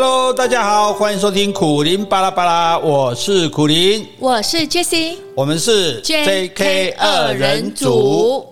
[0.00, 8.46] Hello，大家好，欢迎收听苦苓巴拉巴拉，我是苦苓，我是 Jessie，我们是 JK 二人组。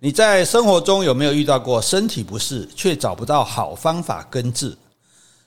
[0.00, 4.76] 你在生活中有没有遇到过身体不适却找不到好方法根治？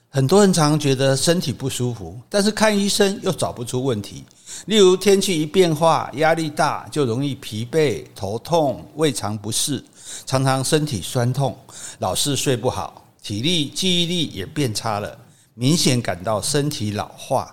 [0.08, 4.24] 很多人常常觉得身体不舒服，但是看医生又找不出问题。
[4.64, 9.84] 例如天气一变化，压力大就容易疲惫、头痛、胃肠不适，
[10.24, 11.54] 常常身体酸痛，
[11.98, 13.04] 老是睡不好。
[13.20, 15.18] 体力、记忆力也变差了，
[15.60, 17.52] 明显感到身体老化。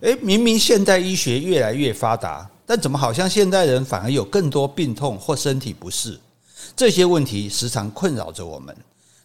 [0.00, 6.18] 诶，明明现代医学越来越发达，但怎么好像现代人反而有更多病痛或身体不适？
[6.74, 8.76] 这些问题时常困扰着我们，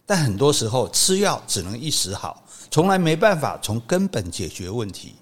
[0.06, 5.16] 但很多时候吃药只能一时好，从来没办法从根本解决问题。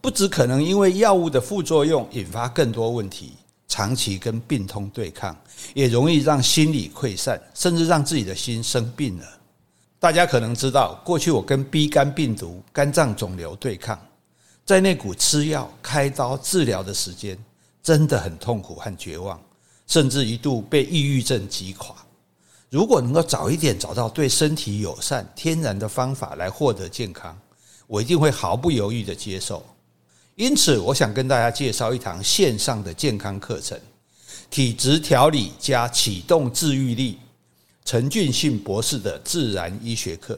[0.00, 3.34] 不只可能因为药物的副作用引发更多问题，
[3.68, 5.36] 长期跟病痛对抗，
[5.74, 9.26] 也容易让心理溃散，甚至让自己的心生病了。
[9.98, 13.98] 大家可能知道，过去我跟 B 肝病毒、肝脏肿瘤对抗，
[14.64, 17.36] 在那股吃药、开刀治疗的时间，
[17.82, 19.40] 真的很痛苦和绝望，
[19.86, 21.96] 甚至一度被抑郁症击垮。
[22.68, 27.36] 如果能够早一点找到对身体友善、天然的方法来获得健康，
[27.86, 29.64] 我一定会毫不犹豫地接受。
[30.34, 33.80] 因此，我想跟大家介绍一堂线上的健康课程——
[34.50, 37.18] 体质调理加启动治愈力。
[37.86, 40.36] 陈俊信博士的自然医学课，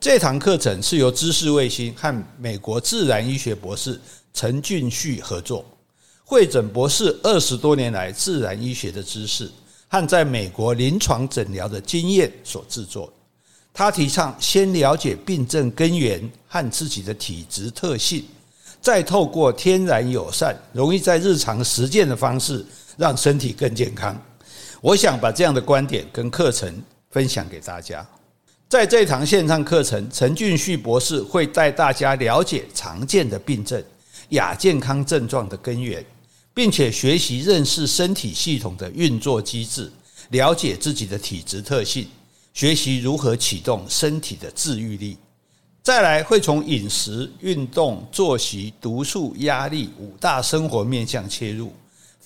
[0.00, 3.98] 这堂课程是由知识卫星和美国自然医学博士
[4.34, 5.64] 陈俊旭合作，
[6.24, 9.48] 汇整博士二十多年来自然医学的知识
[9.86, 13.12] 和在美国临床诊疗的经验所制作。
[13.72, 18.24] 他提倡先了解病症根源和自己的体质特性，
[18.80, 24.20] 再透过天然友善、容易在日常实践的方式，让身体更健康。
[24.80, 28.06] 我想把这样的观点跟课程分享给大家。
[28.68, 33.82] 在这堂线上课程，陈俊旭博士会带大家了解常见的病症、
[34.30, 36.04] 亚健康症状的根源，
[36.54, 39.90] 并且学习认识身体系统的运作机制，
[40.30, 42.06] 了解自己的体质特性，
[42.52, 45.16] 学习如何启动身体的治愈力。
[45.82, 51.72] 再来会从饮食、运动、作息、毒素、压力五大生活面向切入。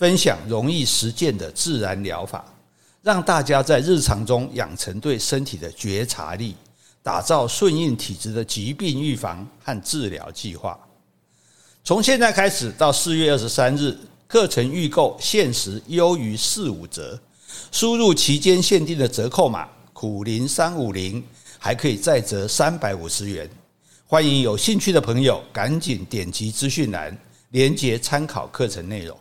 [0.03, 2.45] 分享容易实践的自然疗法，
[3.05, 6.57] 让大家在日常中养成对身体的觉察力，
[7.05, 10.77] 打造顺应体质的疾病预防和治疗计划。
[11.85, 13.97] 从现在开始到四月二十三日，
[14.27, 17.17] 课程预购限时优于四五折，
[17.71, 21.23] 输入期间限定的折扣码“苦苓三五零”，
[21.61, 23.49] 还可以再折三百五十元。
[24.05, 27.17] 欢迎有兴趣的朋友赶紧点击资讯栏
[27.51, 29.17] 连接参考课程内容。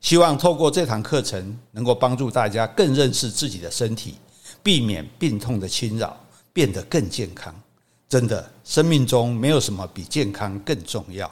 [0.00, 4.14] 希望透过这堂课程，能够帮助大家更认识自己的身体，
[4.62, 6.16] 避免病痛的侵扰，
[6.52, 7.54] 变得更健康。
[8.08, 11.30] 真的，生命中没有什么比健康更重要。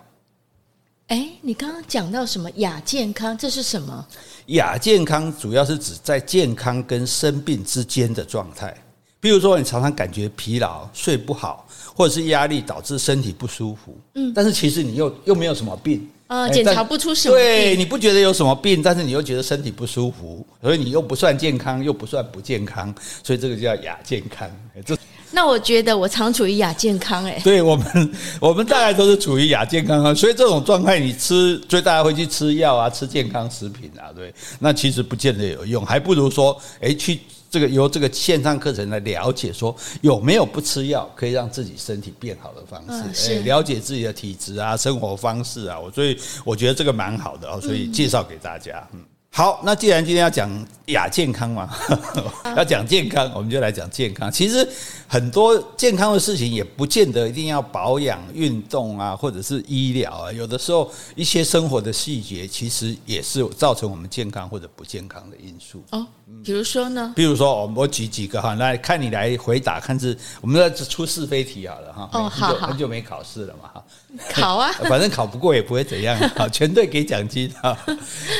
[1.06, 3.38] 哎，你刚刚讲到什么亚健康？
[3.38, 4.06] 这是什么？
[4.47, 8.77] 亚健康主要是指在健康跟生病之间的状态。
[9.21, 13.97] 比如说，你常常感觉疲劳、睡不好，或者是压力导致身体不舒服。
[14.15, 16.09] 嗯，但是其实你又又没有什么病。
[16.29, 17.45] 呃，检查不出什么病。
[17.45, 22.93] 对，你不觉得有什么病，但是你又觉得身体不舒服，所以你又不算健康，又不算不健康，
[23.23, 24.51] 所以这个叫亚健康。
[24.85, 24.97] 这
[25.31, 27.41] 那我觉得我常处于亚健康哎。
[27.45, 37.21] 对我们，我们大概都是处于亚健康啊，所以这种状态你吃，所以大家会去吃药啊，吃健康食品啊，对，那其实不见得有用，还不如说，哎，去。
[37.51, 42.83] 这个由这个线上课程来了解，说有没有不吃药可以让自己身体变好的方
[43.15, 48.87] 式，哎，了解自己的体质啊，生活方式啊，我所以我觉得这个蛮好的哦，所以介绍给大家。
[48.93, 50.51] 嗯，好，那既然今天要讲
[50.87, 51.71] 亚健康嘛，
[52.57, 54.31] 要讲健康，我们就来讲健康。
[54.31, 54.69] 其实
[55.07, 65.83] 很多健康的事情也不见得一定要保养、运动啊，或者是医疗啊，有的时候一些生活的细节，其实也是造成我们健康或者不健康的因素。
[65.91, 66.07] 哦。
[66.45, 67.13] 比如说呢？
[67.15, 72.11] 比如说，我我举几个哈，来看你来回答，看是我们在出是非题好了哈。
[72.13, 73.84] 哦，好好，很久没考试了嘛哈。
[74.33, 77.77] 考啊， 反正考不过也不会怎样，好， 全队给奖金哈。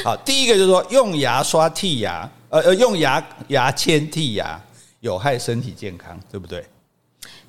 [0.05, 4.61] 好，第一个就是说用牙刷剔牙，呃呃，用牙牙签剔牙
[5.01, 6.67] 有害身体健康，对不对？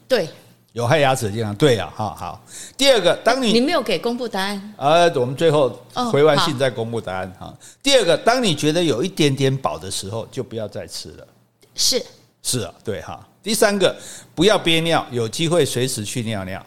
[0.08, 0.30] 对。
[0.78, 2.40] 有害牙齿的健康，对呀，哈好。
[2.78, 5.76] 第二个，当你你没有给公布答案，呃，我们最后
[6.12, 7.52] 回完信再公布答案哈。
[7.82, 11.28] 第二个，当你觉得有一点点饱的时候，就不要再吃了。
[11.74, 12.06] 是
[12.44, 13.28] 是啊，对哈。
[13.42, 13.96] 第三个，
[14.36, 16.64] 不要憋尿，有机会随时去尿尿。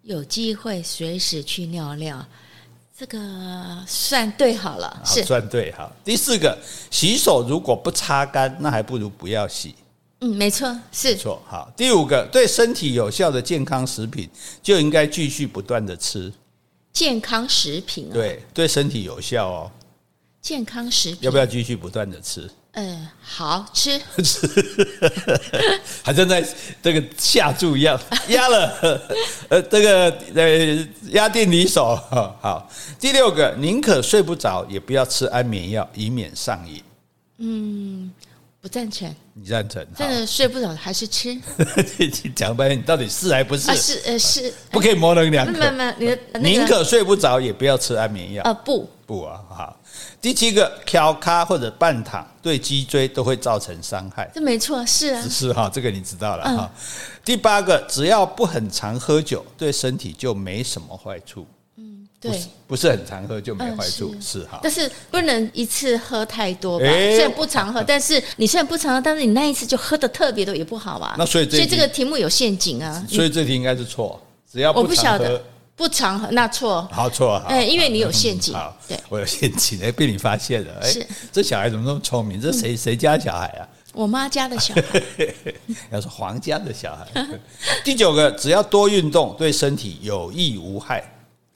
[0.00, 2.24] 有机会随时去尿尿，
[2.96, 3.18] 这个
[3.86, 5.92] 算对好了，是算对哈。
[6.02, 6.56] 第四个，
[6.90, 9.74] 洗手如果不擦干，那还不如不要洗。
[10.24, 11.42] 嗯，没错，是错。
[11.48, 14.30] 好，第五个，对身体有效的健康食品
[14.62, 16.32] 就应该继续不断的吃。
[16.92, 19.70] 健康食品啊，对，对身体有效哦。
[20.40, 22.48] 健康食品要不要继续不断的吃？
[22.74, 24.48] 嗯，好吃，吃，
[26.04, 26.46] 还正在
[26.80, 29.00] 这个下注一样 压了，
[29.48, 31.96] 呃，这个呃压定离手。
[32.40, 32.70] 好，
[33.00, 36.80] 第六个，宁可睡不着也不要吃安眠药，以免上瘾。
[37.38, 38.10] 嗯，
[38.62, 39.12] 不赞成。
[39.34, 39.84] 你赞成？
[39.96, 41.36] 真的睡不着还是吃？
[42.32, 43.68] 讲半天，你到底是还不是？
[43.68, 45.52] 啊、是呃是，不可以模棱两可。
[45.98, 48.42] 你的宁可睡不着也不要吃安眠药。
[48.44, 49.76] 呃不不啊，好。
[50.20, 54.30] 第七个，翘咖或者半躺对脊椎都会造成伤害。
[54.32, 56.70] 这没错，是啊，是哈，这个你知道了哈。
[57.24, 61.44] 第八个，只要不很常喝酒，对身体就没什么坏处。
[62.22, 64.60] 嗯，对，不是很常喝就没坏处，是哈。
[64.62, 66.86] 但是不能一次喝太多吧？
[66.86, 71.14] 虽然不常喝， 但是你虽然不常喝，但是你那一次就喝的特别多也不好啊。
[71.18, 73.04] 那所以所以这个题目有陷阱啊。
[73.08, 74.20] 所以这题应该是错，
[74.50, 75.40] 只要我不常喝。
[75.74, 82.38] 不常喝，那错，好错，哎，因为你有陷阱，好，对，我有陷阱，哎，被你发现了，哎是，这小孩怎么那么聪明？
[82.38, 83.66] 这谁谁家小孩啊？
[83.94, 85.02] 我妈家的小孩，
[85.90, 87.26] 要说皇家的小孩。
[87.82, 91.02] 第九个，只要多运动，对身体有益无害。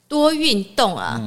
[0.07, 1.21] 多运动啊，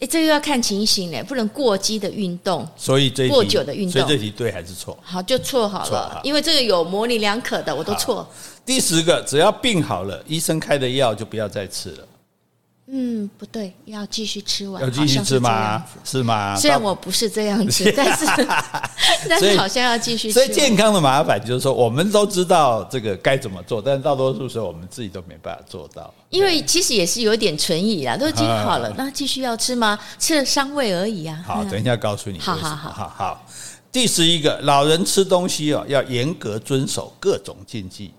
[0.00, 4.98] 哎，这个要看情形嘞，不能过激的运动，所以这过久的运动，所以这题对还是错？
[5.02, 8.28] 好，就错好了，因为这个有模棱两可的，我都错。
[8.64, 12.08] 第十个，只要病好了，医生开的药就不要再吃了。
[12.88, 15.82] 嗯，不对，要继续吃完，要继续吃吗？
[16.04, 16.56] 是，是吗？
[16.56, 18.26] 虽然我不是这样子，但是
[19.30, 20.34] 但是好像要继续吃。
[20.34, 26.12] 所以健康的麻烦就是说，我们都知道这个该怎么做，但是大多数时候我们自己都没办法做到。
[26.28, 29.98] 因为其实也是有点存疑啦，都已经好了，那继续要吃吗？
[30.18, 31.42] 吃了伤胃而已啊。
[31.46, 32.38] 好，等一下告诉你。
[32.40, 33.46] 好好好好好。
[33.92, 38.12] 第十一个，老人吃东西哦，要严格遵守各种禁忌。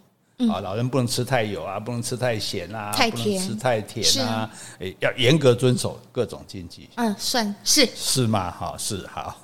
[0.50, 4.50] 啊，老人不能吃太油啊，不能吃太咸啊，太甜，不能吃太甜啊，
[4.80, 6.90] 诶，要严格遵守各种禁忌。
[6.96, 8.52] 嗯，算是是吗？
[8.52, 9.36] 好，是好。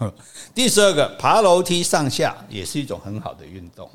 [0.53, 3.89] 第十二个，爬楼梯上下也是一种很好的运动。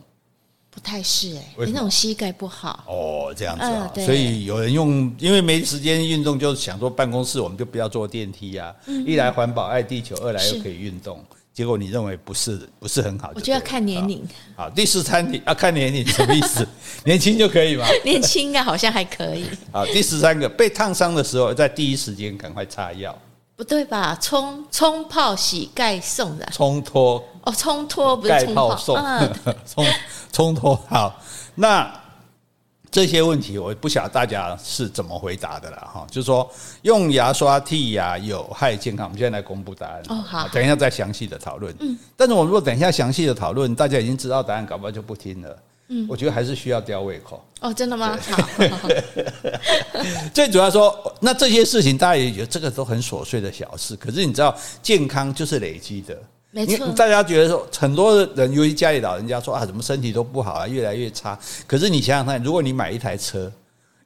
[0.70, 2.84] 不太是哎，你那种膝盖不好。
[2.88, 11.24] 哦，这样子啊，所以有人用，因为没时间运动，就想说办公室我们就不要坐电梯啊，一来环保爱地球，二来又可以运动。
[11.54, 13.30] 结果你认为不是不是很好？
[13.32, 14.26] 我就要看年龄。
[14.56, 16.66] 好，第十三题要看年龄什么意思？
[17.06, 17.86] 年轻就可以吗？
[18.04, 19.46] 年轻啊，好像还可以。
[19.70, 23.16] 好，第十三个，被烫伤的时候，在第一时间赶快擦药。
[23.54, 24.18] 不对吧？
[24.20, 26.44] 冲冲泡洗盖送的。
[26.52, 28.96] 冲脱哦，冲脱不是冲泡送。
[29.64, 29.86] 冲
[30.32, 31.22] 冲脱好，
[31.54, 32.03] 那。
[32.94, 36.48] 这些问题我不晓得大家是怎么回答的了哈，就是说
[36.82, 41.74] 用牙刷剔牙有害健康，我们现在来公布答案哦，好，等一下再详细的讨论。
[41.80, 45.58] 嗯，但是我们如果等一下详细的讨论，大家已经知道答案，搞不好就不听了。
[45.88, 47.44] 嗯，我觉得还是需要吊胃口。
[47.62, 48.16] 哦，真的吗？
[48.80, 48.88] 好，
[50.32, 56.16] 最主要说，那这些事情大家也觉得这个都很琐碎的小事，可是你知道，健康就是累积的。
[56.54, 61.36] 没错，大家觉得说，很多人由于家里老人家说啊，怎么身体都不好啊，越来越差。
[61.66, 63.52] 可是你想想看，如果你买一台车，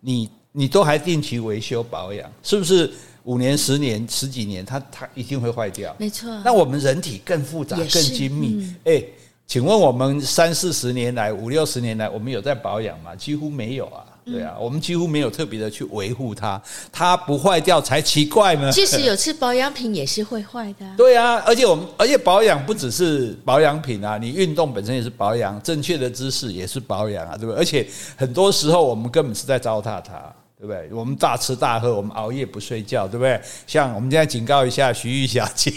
[0.01, 2.91] 你你都还定期维修保养，是不是
[3.25, 5.95] 五年、十年、十几年，它它一定会坏掉？
[5.99, 6.31] 没错。
[6.43, 8.75] 那我们人体更复杂、更精密。
[8.85, 9.05] 哎，
[9.47, 13.15] 请问我们三四十年来、五六十年来，我们有在保养吗？
[13.15, 14.07] 几乎没有啊。
[14.31, 16.61] 对啊，我们几乎没有特别的去维护它，
[16.93, 18.71] 它不坏掉才奇怪呢。
[18.73, 20.87] 即使有吃保养品也是会坏的。
[20.97, 27.59] 对啊，而且我们而且保养不只是保养品啊，你运动本身也是保养，正确的姿势也是保养啊，对不对？
[27.59, 30.33] 而且很多时候我们根本是在糟蹋它。
[30.61, 30.89] 对不对？
[30.93, 33.41] 我们大吃大喝，我们熬夜不睡觉，对不对？
[33.65, 35.71] 像我们现在警告一下徐玉小姐，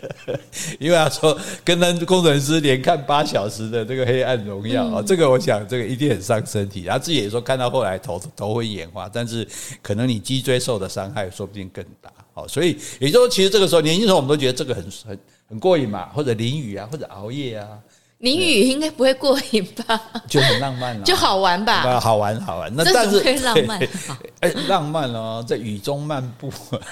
[0.78, 6.84] 因为她说跟那工程师连看八小时的这个《黑暗荣耀》啊，这个我想这个一定很伤身体。
[6.84, 9.48] 她自己也说看到后来头头会眼花，但是
[9.80, 12.12] 可能你脊椎受的伤害说不定更大。
[12.34, 17.66] 哦，所以也就是说，其实这个时候年轻时候我们都觉得这个很很很过瘾嘛，或者淋雨啊，或者熬夜啊。
[18.18, 20.00] 淋雨应该不会过瘾吧？
[20.26, 22.00] 就很浪漫了，就好玩吧？
[22.00, 22.74] 好玩好玩。
[22.74, 23.78] 那但是浪漫，
[24.40, 26.50] 哎，浪漫哦，在雨中漫步。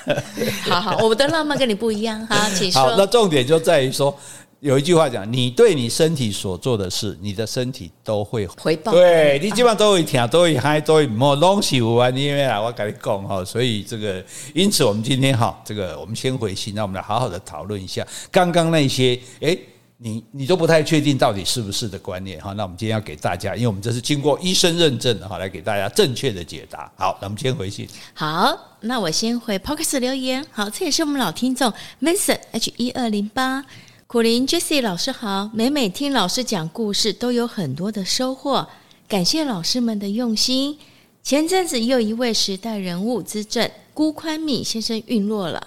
[0.68, 2.24] 好好，我们的浪漫跟你不一样。
[2.26, 2.82] 哈，请说。
[2.82, 4.14] 好，那重点就在于说，
[4.60, 8.92] 有一句话讲：你对你身体所做的事，你的身体都会回报。
[8.92, 11.80] 对，你基本上都会听，都会嗨，都会摸东西。
[11.80, 19.56] 我因为啊，我跟你讲哈，所以这个，因此我们今天哈，这个我们先回信，那我们来好好的讨论一下刚刚那些哎。
[20.04, 26.92] 你你都不太确定到底是不是的观念哈，那我们今天要给大家，因为我们这是经过医生认证的哈，来给大家正确的解答。
[26.94, 27.88] 好，那我们先回信。
[28.12, 30.44] 好，那我先回 Podcast 留言。
[30.52, 33.64] 好，这也是我们老听众 Mason H 一二零八。
[34.06, 38.68] 苦林 Jessie 老师好，每每听老师讲故事，都有很多的收获。
[39.08, 40.78] 感谢老师们的用心。
[41.22, 45.66] 前阵子又一位时代人物之证，辜宽敏先生陨落了。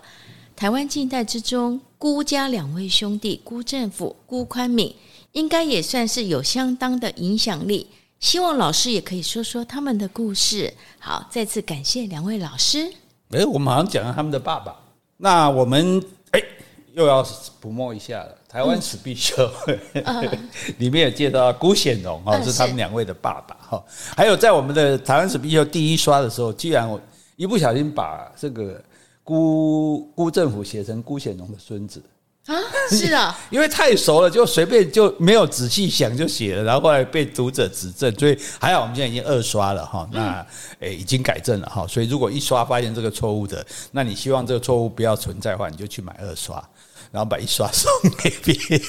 [0.55, 4.95] 台湾近代之中，辜家两位兄弟辜政府、辜宽敏，
[5.31, 7.87] 应该也算是有相当的影响力。
[8.19, 10.73] 希望老师也可以说说他们的故事。
[10.99, 12.91] 好，再次感谢两位老师。
[13.31, 14.75] 哎，我们好像讲了他们的爸爸。
[15.17, 16.41] 那我们哎。
[16.93, 17.23] 又要
[17.59, 18.35] 补墨一下了。
[18.49, 19.47] 台湾史必修
[20.79, 23.83] 里面有介绍到辜显荣哈，是他们两位的爸爸哈。
[24.15, 26.99] 还有在我们的台湾史必修第一刷的时候，居然我
[27.35, 28.83] 一不小心把这个
[29.27, 32.01] 辜辜政府写成辜显荣的孙子
[32.45, 32.55] 啊，
[32.89, 40.07] 是啊， 因为太熟了，就随便就没有仔细想就写了，然后后来被读者指正，所以还好我们现在已经二刷了哈。
[40.13, 40.47] 那
[40.79, 46.63] 诶已经改正了哈，所以如果一刷发现这个错误的，那你希望这个错误不要存在的话，你就去买二刷。
[47.09, 47.89] 然后把一刷 送
[48.21, 48.81] 给别人，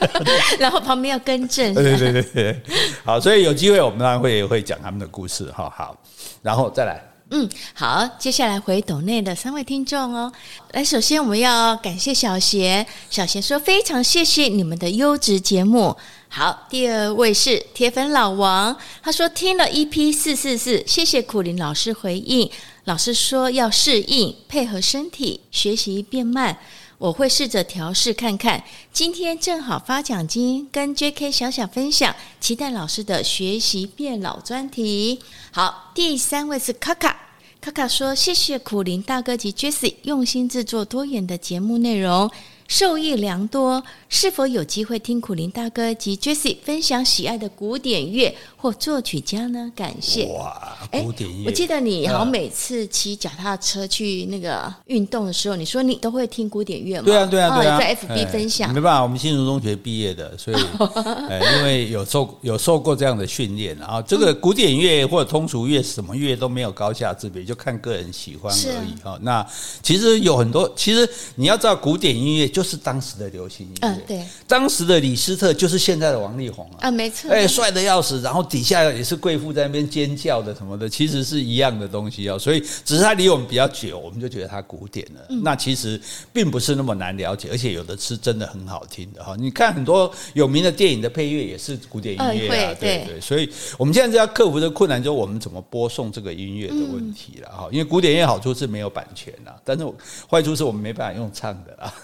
[0.58, 1.74] 然后旁边要更正。
[1.74, 2.62] 对对对对，
[3.04, 5.70] 好，所以有机会我们当然会会讲他们的故事哈。
[5.76, 5.94] 好，
[6.40, 6.98] 然后再来，
[7.30, 10.32] 嗯，好，接下来回斗内的三位听众哦。
[10.72, 15.94] 来，首先我们要感谢小贤，小贤说非常谢谢你们的优质节目。
[16.30, 22.50] 好，第二位是铁粉老王，他说听了一批四四四，谢谢苦林老师回应，
[22.84, 26.58] 老师说要适应配合身体，学习变慢。
[26.98, 28.62] 我会试着调试看看。
[28.92, 35.20] 今天正好发奖金，跟 JK 小小分享，期待老师的学习变老专题。
[35.52, 37.16] 好，第三位是卡卡，
[37.60, 42.28] 卡卡说：“谢谢苦林大哥及 Jesse 用心制作多元的节目内容。”
[42.68, 49.72] 受益良多，是否有机会听苦林大哥及 Jessie 分享喜爱的古典乐或作曲家呢？
[49.74, 50.26] 感谢。
[50.26, 51.46] 哇，古典乐！
[51.46, 57.04] 我记得你好像每次骑脚踏车去那个运动的时候，你说你都会听古典乐吗？
[57.06, 57.78] 对啊，对啊，对啊。
[57.78, 58.70] 在 FB 分享。
[58.74, 60.56] 没办法，我们新竹中学毕业的，所以
[61.56, 69.18] 因为有受有受过这样的训练，然后这个古典乐或者通俗乐，什么乐都没有高下之别，就看个人喜欢而已哈。
[69.22, 69.46] 那
[69.82, 72.46] 其实有很多，其实你要知道古典音乐。
[72.58, 85.20] 就是当时的流行音乐，嗯，对，当时的李斯特就是现在的王力宏啊，啊，没错，哎，帅的要死，然后底下也是贵妇在那边尖叫的什么的，其实是一样的东西哦，所以只是他离我们比较久，我们就觉得他古典了。
[85.44, 86.00] 那其实
[86.32, 89.36] 并不是那么难了解，而且有的是真的很好听的哈。
[89.38, 93.48] 你看很多有名的电影的配乐也是古典音乐啊，对对，所以
[93.78, 97.68] 我们现在就要克服这个困难，就是我们怎么播送这个音乐的问题了哈。
[97.70, 99.86] 因为古典音乐好处是没有版权啊，但是
[100.28, 101.94] 坏处是我们没办法用唱的啦。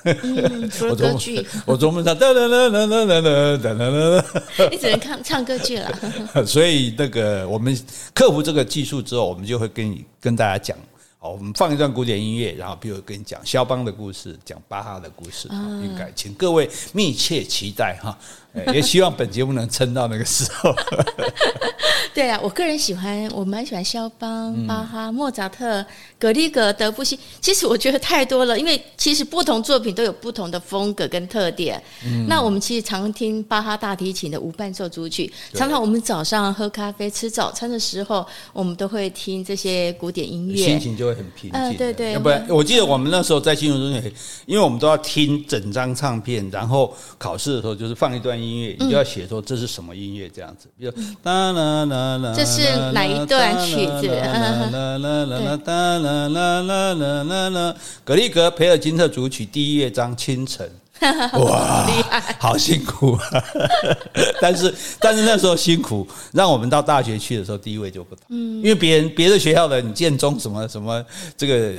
[0.89, 3.21] 我歌剧，我专门唱哒哒哒哒哒哒
[3.59, 5.91] 哒哒哒， 你只能看唱歌剧了。
[6.47, 7.77] 所以那个我们
[8.15, 10.77] 克服这个技术之后，我们就会跟你跟大家讲，
[11.19, 15.49] 好，我们放一段古典音乐，然后比如跟你讲肖邦的故事，讲巴哈的故事，
[15.83, 18.17] 应该请各位密切期待哈。
[18.73, 20.75] 也希望本节目能撑到那个时候。
[22.15, 25.85] 对啊，我个人喜欢，我蛮喜欢肖邦、巴哈、莫扎特、
[26.17, 27.19] 格里格、德布西。
[27.41, 31.83] 其实我觉得太多了，因为其实不同作品都有不同的风格跟特点。
[32.07, 41.53] 嗯、那我们其实常听巴哈大提琴的无伴奏组曲，常常我们早上喝咖啡、吃早餐的时候，我们都会听这些古典音乐，心情就会很平静。
[41.53, 42.13] 嗯，对对。
[42.13, 44.13] 要不然，我记得我们那时候在新竹中学，
[44.47, 52.35] 因为我们都要听整张唱片，然后考试的时候就是放一段音乐，你就要写说这是什么音乐这样子，比如哒啦啦啦。
[52.37, 54.09] 这是哪一段曲子？
[54.09, 55.57] 啦啦啦啦
[55.99, 60.71] 啦啦啦啦啦格里格培尔金特组曲第一乐章清晨。
[61.01, 63.45] 哇，厉害，好辛苦啊！
[64.41, 68.25] 但是但是那时候辛苦，让我们到大学去的时候地位就不同。
[68.29, 71.05] 嗯，因为别人别的学校的你建中什么什么
[71.37, 71.73] 这个。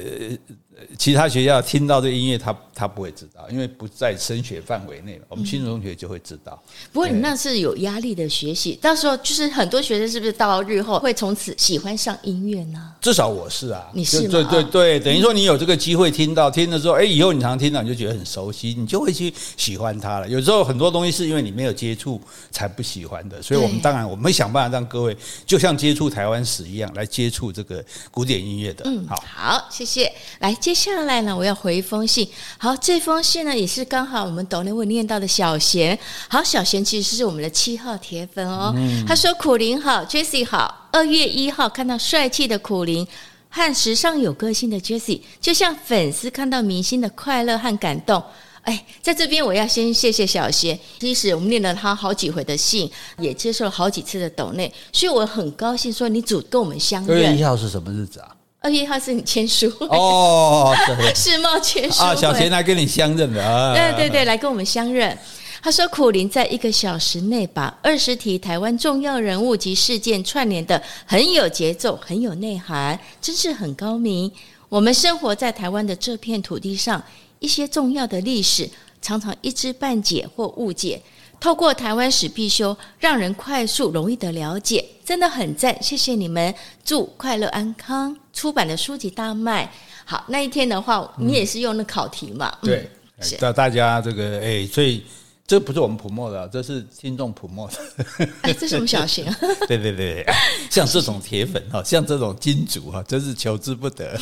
[0.98, 5.20] 其他学校听到这音乐，他他不会知道，因为不在升学范围内。
[5.29, 6.62] 我们新竹中学就会知道。
[6.91, 12.94] 不过你那是有压力的学习，到时候就是很多学生是不是到日后会从此喜欢上音乐呢？
[13.01, 14.29] 至少我是啊，你是吗？
[14.29, 20.27] 对对对，等于说你有这个机会听到，听了之后，哎，以后你常听到，你就觉得很熟悉，你就会去喜欢它了。
[20.27, 22.20] 有时候很多东西是因为你没有接触
[22.51, 25.15] 才不喜欢的，所以我们当然我们会想办法让各位
[25.46, 28.84] 就像接触台湾史一样来接触这个古典音乐的。
[28.86, 30.12] 嗯，好，好，谢谢。
[30.39, 32.27] 来，接下来呢，我要回一封信。
[32.57, 35.95] 好，这封信呢也是刚好我们抖内会念到的小贤。
[36.27, 38.74] 好，小贤其实是我们的七号铁粉哦。
[38.75, 40.89] 嗯、他说：“苦苓好，Jessie 好。
[40.91, 43.05] 二月一号看到帅气的苦苓
[43.48, 48.24] 和时尚有个性的 Jessie，就像粉丝看到明星的快乐和感动。”
[48.65, 50.79] 哎，在这边我要先谢谢小贤。
[51.00, 57.15] 其实我们念了他好几回的信，也接受了好几次的抖内，所以我很高兴说你主跟我们相认。
[57.15, 58.35] 二月一号是什么日子啊？
[58.65, 60.75] 二月一号是你签书哦，
[61.13, 65.15] 世贸签书啊，小贤来跟你相认的啊，对对对，来跟我们相认。
[65.62, 74.31] 他说：“苦林在一个小时内把二十题台湾重要人物及事件串联的很有节奏，很有内涵，真是很高明。
[74.67, 77.03] 我们生活在台湾的这片土地上，
[77.38, 78.67] 一些重要的历史
[79.00, 81.00] 常常一知半解或误解。
[81.39, 85.77] 透过台湾史必修，让人快速容易的了解，真的很赞。
[85.84, 86.51] 谢谢你们，
[86.84, 88.17] 祝快乐安康。
[88.36, 89.68] 出版的书籍大卖。
[90.06, 92.56] 好，那一天的话，你也是用那考题嘛？
[92.62, 92.92] 嗯、对，
[93.39, 95.04] 叫大家这个哎，所以。”
[95.48, 98.27] 这不是我们普莫的，这是听众普莫的。
[98.42, 99.32] 哎，这是我们小贤。
[99.68, 100.25] 对对对，
[100.72, 104.20] 像这种铁粉哈，像这种金主哈，真是求之不得。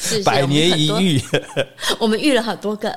[0.00, 1.22] 是百年一遇。
[2.00, 2.92] 我们遇了好多个，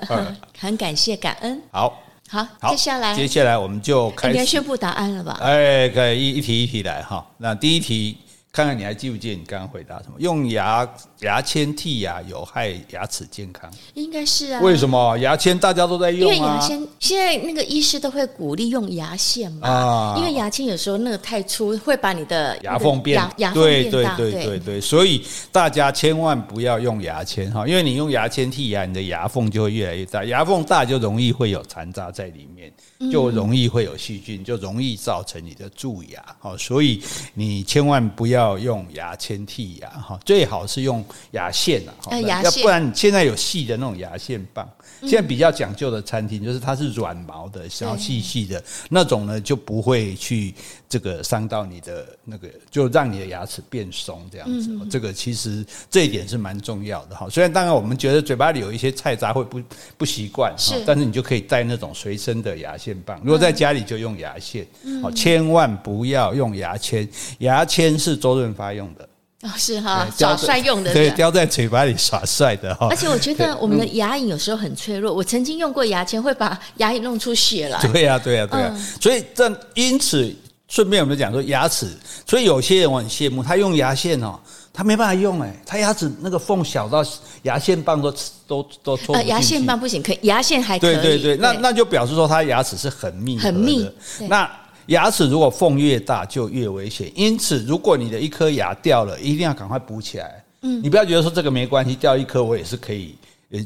[0.57, 1.61] 很感谢感恩。
[1.69, 4.33] 好，好，接下来接下来我们就开始。
[4.33, 5.37] 应该宣布答案了吧？
[5.39, 7.23] 哎，可以一一题一题来哈。
[7.37, 8.17] 那第一题。
[8.59, 10.15] 看看你还记不记得你刚刚回答什么？
[10.19, 10.85] 用牙
[11.21, 13.71] 牙签剔牙有害牙齿健康？
[13.93, 14.59] 应该是啊。
[14.59, 16.35] 为什么牙签大家都在用啊？
[16.35, 19.69] 因为牙签现在那个医师都会鼓励用牙线嘛。
[19.69, 20.15] 啊。
[20.17, 25.23] 因为牙签有时候那个太粗，会把你的牙缝变牙牙对对对对对，所以
[25.53, 32.69] 大家千万不要用牙签哈，因为你用牙签剔牙，你的牙缝就会越来越大，牙缝大就容易会有残渣在里面。
[33.09, 36.21] 就容易会有细菌，就容易造成你的蛀牙。
[36.37, 37.01] 好，所以
[37.33, 44.67] 你千万不要用牙签剔牙哈，最好是用牙线啊，要不然现在有细的那种牙线棒。
[45.01, 50.53] 现在比较讲究的餐厅，就是它是软毛的，然后细细的那种呢，就不会去
[50.89, 54.77] 这个伤到你的那个，就让你的牙齿变松这样子。
[54.89, 57.29] 这个其实这一点是蛮重要的哈。
[57.29, 59.61] 虽然当然我们觉得嘴巴里有一些菜渣会不
[59.97, 63.17] 不习惯，是，但是你就可以带那种随身的牙线棒。
[63.23, 64.67] 如果在家里就用牙线，
[65.01, 69.07] 好，千万不要用牙签，牙签是周润发用的。
[69.41, 72.87] 哦，是哈，耍帅用的，对，叼在嘴巴里耍帅的哈。
[72.89, 77.79] 而且我觉得我们的牙龈有时候很脆弱，我曾经用过牙签，会把牙龈弄出血来。
[77.87, 78.77] 对呀，对呀，对呀。
[78.99, 80.29] 所以这因此，
[80.67, 81.87] 顺便我们讲说牙齿，
[82.27, 84.37] 所以有些人我很羡慕，他用牙线哦，
[84.73, 87.01] 他没办法用哎，他牙齿那个缝小到
[87.43, 88.13] 牙线棒都
[88.45, 89.27] 都都戳不进去。
[89.29, 90.95] 牙线棒不行，可以牙线还可以。
[90.95, 93.89] 对对对，那那就表示说他牙齿是很密很密。
[94.27, 94.51] 那。
[94.89, 100.43] 牙齿如果缝越大就越危险，因此如果你的一颗牙掉了，一定要赶快补起来。
[100.61, 103.15] 嗯，你不要觉得说这个没关系，掉一颗我也是可以，
[103.51, 103.59] 呃，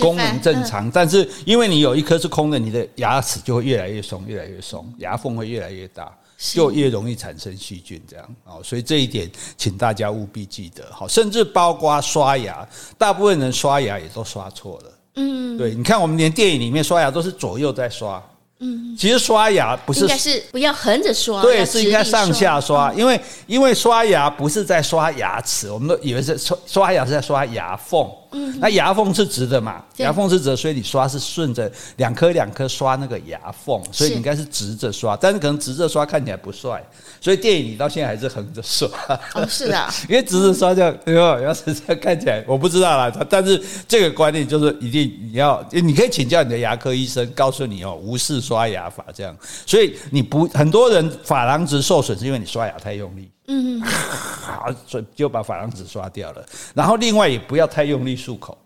[0.00, 0.90] 功能正常。
[0.90, 8.02] 但是因为你有一颗是空的，你的牙齿就会越来越松，越来越松，牙缝会越来越大，就越容易产生细菌。
[8.08, 10.84] 这样哦，所以这一点请大家务必记得。
[10.90, 14.92] 好，甚至包括刷牙，大部分人刷牙也都刷错了。
[15.16, 18.20] 嗯，对，你看我们连电影里面刷牙都是左右在刷。
[18.64, 28.08] 嗯，其实刷牙不是应该是不要横着刷，对，是应该上下刷，因为因为刷牙不是在刷牙齿，我们都以为是刷刷牙是在刷牙缝。
[28.34, 29.82] 嗯，那牙缝是直的嘛？
[29.98, 35.16] 牙缝是直的，所以你刷是顺着两颗两颗刷那个牙缝，所以你应该是直着刷。
[35.16, 36.84] 但是可能直着刷看起来不帅，
[37.20, 38.88] 所以电影里到现在还是横着刷。
[39.34, 43.10] 哦，是的， 因为直着刷这样，哎呦，要是这样看起来，我不知道啦。
[43.30, 49.36] 但是这个观念就是一定你要，你可以请教你的牙科医生，告诉你哦，无视刷牙法这样。
[49.64, 53.30] 所以你不很多人珐琅质受损是因为你刷牙太用力。
[53.46, 56.44] 嗯， 好，所以就把珐琅质刷掉了。
[56.74, 58.56] 然后另外也不要太用力漱口，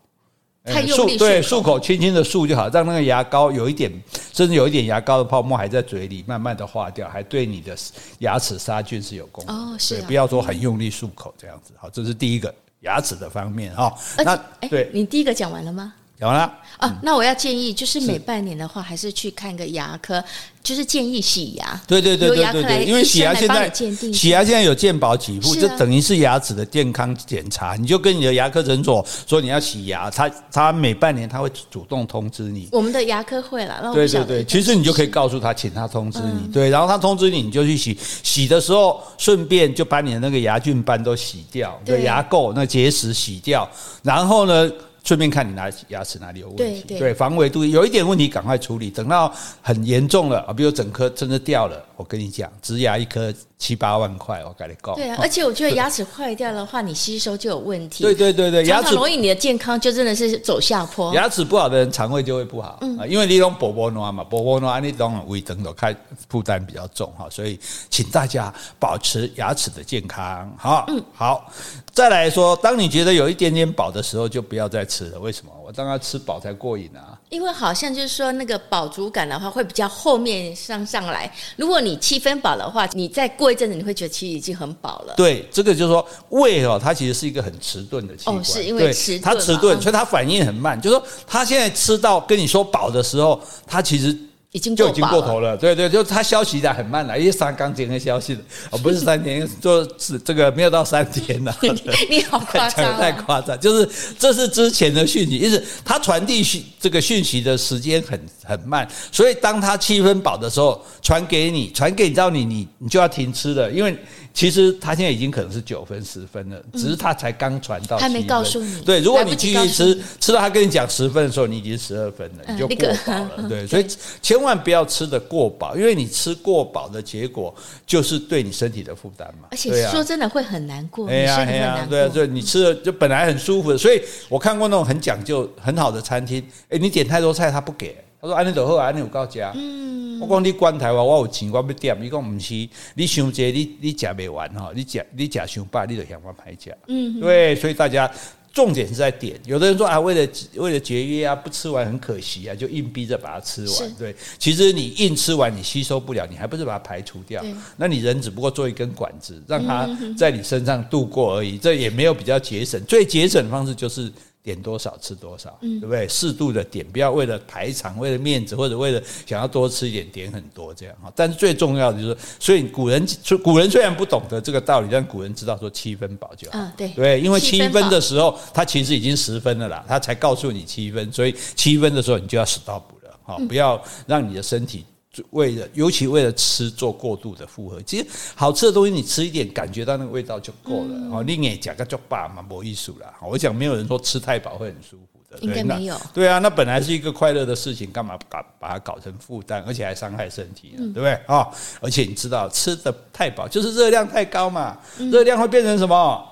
[0.65, 3.91] 太用力漱口，对，漱口轻轻的漱就好，让那个牙膏有一点，
[4.33, 7.77] 甚至有一点牙膏的泡沫还在嘴里，慢慢的化掉，还对你的
[8.21, 9.75] 牙齿杀菌是有功能。
[9.75, 11.73] 哦，是不要说很用力漱口这样子。
[11.77, 13.93] 好，这是第一个牙齿的方面哈。
[14.19, 14.37] 那
[14.69, 15.95] 对，你第一个讲完了吗？
[16.19, 16.53] 讲完了。
[16.79, 20.23] 啊，那我要建议，就是每半年的话，还是去看个牙科。
[20.61, 23.73] 就是建议洗牙，对对对对对对，因为洗牙现在
[24.13, 27.75] 洗牙现在有健保给付，就等于是牙齿的健康检查。
[27.75, 32.69] 你就跟你的牙科诊所说你要洗牙，他他每半年他会主动通知你。
[32.71, 37.97] 我们的牙科会了，对对对，其实你就可以告诉他，请他通知你，对，然后他通知你，你就去洗。
[38.23, 43.67] 洗的时候顺便就把你的那个牙菌斑都洗掉，对，牙垢那结石洗掉，
[44.03, 44.71] 然后呢，
[45.05, 53.35] 顺便看你哪牙齿哪里有问题，对，防微杜有一点问题赶快处理，等到很严重了啊，比如整颗真的掉了，我跟你讲，植牙一颗。
[53.59, 54.95] 七八万块，我跟你讲。
[54.95, 58.05] 对啊，而且我觉得牙齿坏掉的话，你吸收就有问题。
[58.05, 61.13] 对对对对，牙齿容易你的健康就真的是走下坡。
[61.13, 62.79] 牙齿不好的人，肠胃就会不好。
[62.83, 65.95] 嗯，因为你种薄薄软嘛，薄薄软，你种胃等都开
[66.29, 67.59] 负担比较重哈，所以
[67.91, 70.57] 请大家保持牙齿的健康。
[70.57, 71.53] 哈，嗯，好，
[71.93, 75.19] 再来说，当你觉得有一点点饱的时候，就不要再吃了。
[75.19, 75.51] 为什么？
[75.67, 77.18] 我当然吃饱才过瘾啊。
[77.29, 81.31] 因为好像就是说那个饱足感的话，会比较后面上上来。
[81.57, 85.15] 如果你七分饱的话，你再过一阵子，你会觉得其实已经很饱了。
[85.17, 88.37] 对，这个就是说胃哦，它其实是一个很迟钝的器官。
[88.37, 90.81] 哦，是因为迟钝，它迟钝，所以它反应很慢。
[90.81, 94.17] 就是说，它现在吃到跟你说饱的时候，它其实。
[94.53, 98.37] 已经就已经过头了，对对，就他消息的很慢了，因为三刚刚的消息
[98.71, 101.55] 哦，不是三天， 就是这个没有到三天了。
[102.09, 113.97] 你好 夸张，太夸张，就是这是之前的讯息，意思他传递讯这个讯息的时间很很慢，所以当他七分饱的时候传给你，传给你到你，你你就要停吃了，因为。
[114.39, 117.99] 其实他现在已经可能是九分十分了，只是他才刚传到。
[117.99, 118.83] 还没告诉你。
[118.83, 123.49] 对，如果你继续吃，吃到他跟你讲十分的时候，你已经十二分了，你就过饱了。
[123.49, 123.87] 对， 所以
[124.23, 127.53] 千万不要吃的过饱，因为你吃过饱的结果
[127.85, 129.49] 就是对你身体的负担嘛。
[129.51, 139.41] 而且说真的会很难过，哎呀哎呀，对啊，所以你吃了就本来很舒服的，所以我看过那种很讲究很好的餐厅，哎，你点太多菜他不给，他说安尼就好，安尼有够食。
[139.55, 140.21] 嗯。
[140.21, 141.97] 我讲你管台湾，我有钱，我要点。
[142.03, 146.77] 你讲不是，你想这你你食不完哈，你食你食想饱，你就想办法吃。
[146.89, 148.11] 嗯，对，所以大家
[148.53, 149.39] 重点是在点。
[149.45, 153.95] 有的人说啊，为了为了节约啊，不吃完很可惜啊，就硬逼着把它吃完。
[153.95, 157.41] 对，其实你硬吃完，你吸收不了，你还不是把它排除掉？
[157.77, 161.57] 那你人只不过做一根管子，让它在你身上度过而已。
[161.57, 164.13] 这也没有比较节省，最节省的方式就是。
[164.49, 166.09] 点多少吃多少，对不对？
[166.09, 171.13] 适度的点，不要为了排场、为了面子或者为了想要多吃一点点很多这样哈。
[171.15, 173.07] 但是最重要的就是，所以古人
[173.45, 176.59] 古人虽然不懂得这个道理，但古人知道说七分饱就好。
[176.75, 184.87] 对对，因为七分的时候，他其实已经十分了啦，他才告诉你七分，所以七分的时候你就要 stop 了哈，不要让你的身体。
[185.31, 190.95] 为了，尤其为了吃做过度的负荷，其实好吃的东西你吃一点，感觉到那个味道就够了。
[191.11, 193.13] 哦、嗯，你也讲个就罢嘛，没意思啦。
[193.23, 195.97] 我讲没有人说吃太饱会很舒服的，应该没有。
[196.13, 201.49] 对啊，那本来是一个快乐的事情，干嘛搞把它搞成负担，而且还伤害身体，对不对啊？
[201.81, 204.79] 而且你知道吃的太饱就是热量太高嘛，
[205.11, 206.25] 热量会变成什么？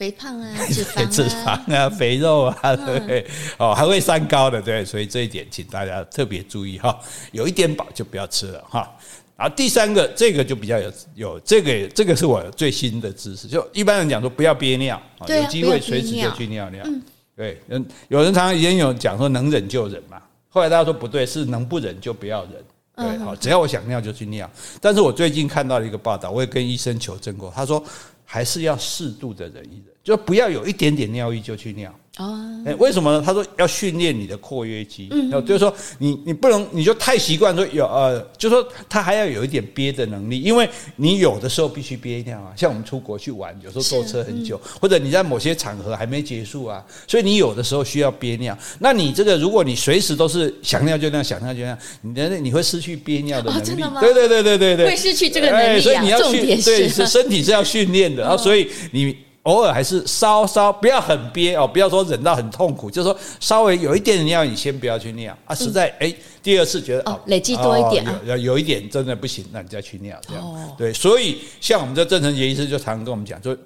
[0.00, 3.26] 肥胖啊， 脂肪啊，脂肪啊， 肥肉啊，对，
[3.58, 6.98] 哦，还会三高的，对，所以这一点请大家特别注意哈，
[7.32, 8.90] 有一点饱就不要吃了哈。
[9.36, 16.82] 然后第三个，这个就比较有有这个这个是我最新的知识，就一般人讲说不要憋尿，有机会随时就去尿尿。
[17.36, 20.16] 对，嗯，有人常常以前有讲说能忍就忍嘛，
[20.48, 22.52] 后来大家说不对，是能不忍就不要忍。
[22.96, 24.50] 对，好，只要我想尿就去尿。
[24.80, 27.82] 但是我最近看到了一个报道，我也跟医生求证过，他说
[28.24, 29.89] 还是要适度的忍一忍。
[30.02, 31.94] 就不要有一点点尿意就去尿。
[32.18, 32.36] 哦，
[32.66, 33.22] 哎，为什么呢？
[33.24, 48.58] 他说要训练你的括约肌，嗯，就是说你你不能你就太习惯说有呃，就是说他还要有一点憋的能力，因为你有的时候必须憋尿啊，像我们出国去玩，有时候坐车很久，或者你在某些场合还没结束啊，所以你有的时候需要憋尿。
[48.80, 59.16] 那你这个如果你随时都是想尿就尿，想尿就尿，你的你会失去憋尿的能力，对对对对对对，会失去这个能力，所以你要去，对，是身体是要训练的，然后所以你。
[59.44, 65.34] 偶尔还是稍稍不要很憋哦，不要说忍到很痛苦，就是说稍微有一点点尿，你先不要去尿。
[65.46, 65.54] 啊。
[65.54, 70.74] 实在哎，第二次觉得哦累积多一点，有有一点真的不行，那你再去尿这样。
[70.76, 73.56] 对，所以像我们这郑成杰医师就常常跟我们讲，说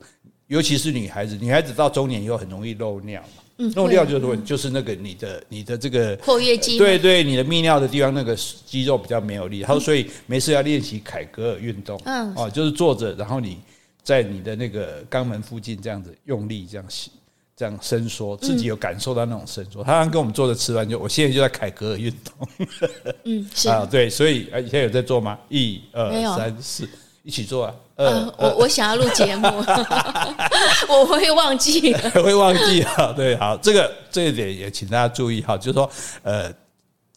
[0.47, 3.21] 尤其是女孩子，女孩子到中年以后很容易漏尿
[3.57, 12.33] 嘛，漏尿就是说就是那个你的你的这个括约肌，对对，你的泌尿的地方那个肌肉比较没有力，然后所以没事要练习凯格尔运动，嗯。
[12.37, 13.59] 哦，就是坐着，然后你。
[14.05, 17.11] 在你的那个肛门附近这样子用力这样吸，
[17.57, 19.83] 这样伸缩，自己有感受到那种伸缩。
[19.83, 22.49] 他刚跟我们做的吃完就，我现在就在凯格尔运动。
[23.25, 25.39] 嗯，是 啊，对，所以啊，你现在有在做吗？
[25.49, 26.87] 一二三四，
[27.23, 27.75] 一起做啊。
[27.97, 29.47] 呃，我我想要录节目，
[30.91, 33.13] 我会忘记， 会忘记啊。
[33.13, 35.91] 对，好，这个这一点也请大家注意哈，就是说，
[36.23, 36.53] 呃，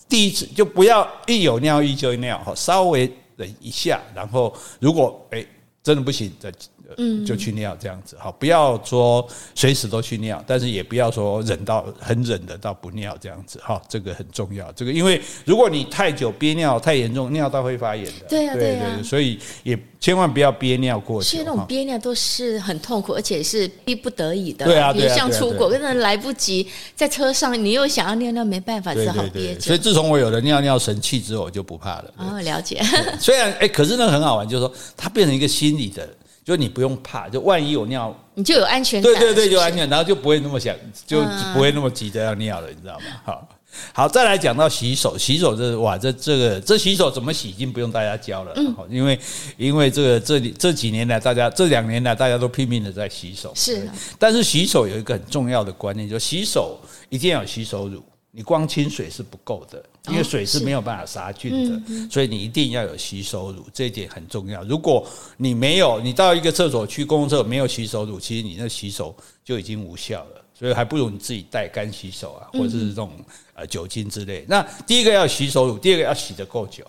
[0.07, 5.45] 第一次就不要一有尿意就尿哈，稍微忍一下，然后如果哎
[5.83, 6.53] 真的不行再。
[6.97, 14.71] 嗯，就去尿这样子好，不要说随时都去尿，但是也不要说忍到很忍的到不尿这样子哈，这个很重要。
[14.71, 18.25] 这个因为如果你太久憋尿太严重，尿道会发炎的。
[18.29, 21.29] 对啊，对啊，所以也千万不要憋尿过久。
[21.29, 24.65] 其实那种憋尿都是很痛苦，而且是逼不得已的。
[24.65, 29.61] 对啊，比如像出国，可能来不及，在车上你又想要尿尿，没办法，只好憋着。
[29.61, 32.13] 所以自从我有了尿尿神器之后，我就不怕了。
[32.17, 32.81] 哦，了解。
[33.19, 36.07] 虽然哎，可是那个很好玩，就是说它变成一个心理的。
[36.47, 39.11] 就你不用怕，就万一有尿，你就有安全感。
[39.11, 40.73] 对对对，就安全，然后就不会那么想，
[41.05, 41.21] 就
[41.53, 43.05] 不会那么急着要尿了，你知道吗？
[43.25, 43.49] 好，
[43.91, 49.19] 好，再来讲到洗手，洗手这哇，这这个这洗手怎么洗，已经不用大家教了，嗯，因为
[49.57, 53.85] 因为这个这里这几年来，大家这两年来，大家都拼命的在洗手，是。
[54.17, 56.79] 但是洗手有一个很重要的观念，就洗手
[57.09, 58.01] 一定要有洗手乳。
[58.31, 64.63] 你光清水是不够的，因为水是没有办法杀菌的，所以你一定要有洗手乳，这一点很重要。
[64.63, 65.05] 如果
[65.37, 73.11] 你没有，你到一个厕所去，公共厕所没有洗手乳，其实你那洗手就已经无效了，所以还不如你自己带干洗手啊，或者是这种
[73.53, 74.45] 呃酒精之类。
[74.47, 76.83] 那第一个要洗手乳，第二个要洗得够久。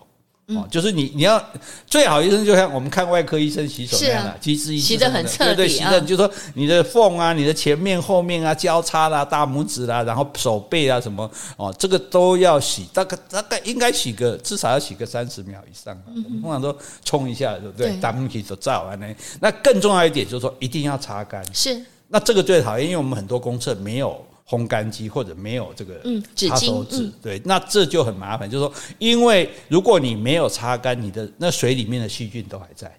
[0.48, 1.42] 哦，就是你，你要
[1.86, 15.94] 最好医生就像我们看外科医生洗手那样的，其实洗得很彻底，对对，洗的就是说你的缝啊，你的前面、后面啊，交叉啦、大拇指啦，然后手背啊什么哦，这个都要洗，大概大概应该洗个至少要洗个三十秒以上。
[16.06, 17.94] 我们通常都冲一下，对不对？
[18.00, 19.06] 大拇指都照完了。
[19.40, 21.44] 那更重要一点就是说，一定要擦干。
[21.54, 21.78] 是。
[22.08, 24.24] 那这个最讨厌，因为我们很多公厕没有。
[24.48, 26.00] 烘干机或者没有这个
[26.34, 28.50] 擦手纸，嗯、对，那这就很麻烦。
[28.50, 32.90] 就是说，因为如果你没有擦干，你的那水里面的细菌都还在。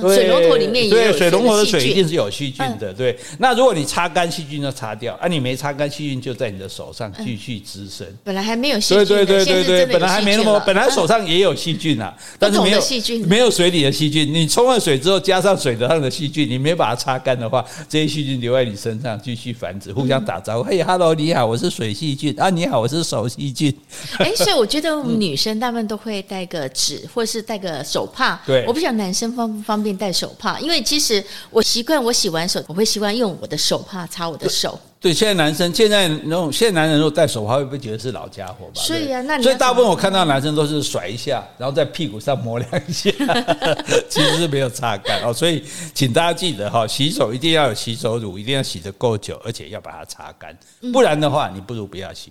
[0.00, 2.92] 水龙头里面也有对，水龙头的水一定是有细菌的。
[2.92, 8.06] 对，那如果你擦干细菌就擦掉，啊，你没擦干细菌就在你的手上继续滋生。
[8.22, 14.32] 本来还没有细菌，对对对对对，本来还没那么，本来手上也有细菌啊，但是没有细菌，没有水里的细菌。
[14.32, 20.68] 你冲了水之后，加上水的上的细菌，你没把它擦干的话，这些细菌留在你身上继续繁殖，互相打招呼。
[20.68, 23.74] 嘿，Hello，你好，我是水细菌啊，你好，我是手细菌。
[24.18, 28.40] 哎，所以我觉得 我们女生大部分都会带个纸，或是带个手帕。
[28.46, 30.58] 对，我不晓得男生方不方便戴手帕。
[30.60, 34.78] 因为其实我习惯，我洗完手，我会习惯用我的手帕擦我的手。
[35.00, 38.72] 对，现在男生现在那种现在男人如果戴手帕，会不会觉得是老家伙吧？
[38.74, 43.10] 所以啊，那你所以大部分我看到男生都是甩一下，然后在屁股上抹两下，
[44.10, 45.32] 其实是没有擦干哦。
[45.32, 45.64] 所以
[45.94, 50.54] 请大家记得哈，洗手一定要有洗手乳，一定要洗得够久，而且要把它擦干，
[50.92, 52.30] 不然的话，你不如不要洗。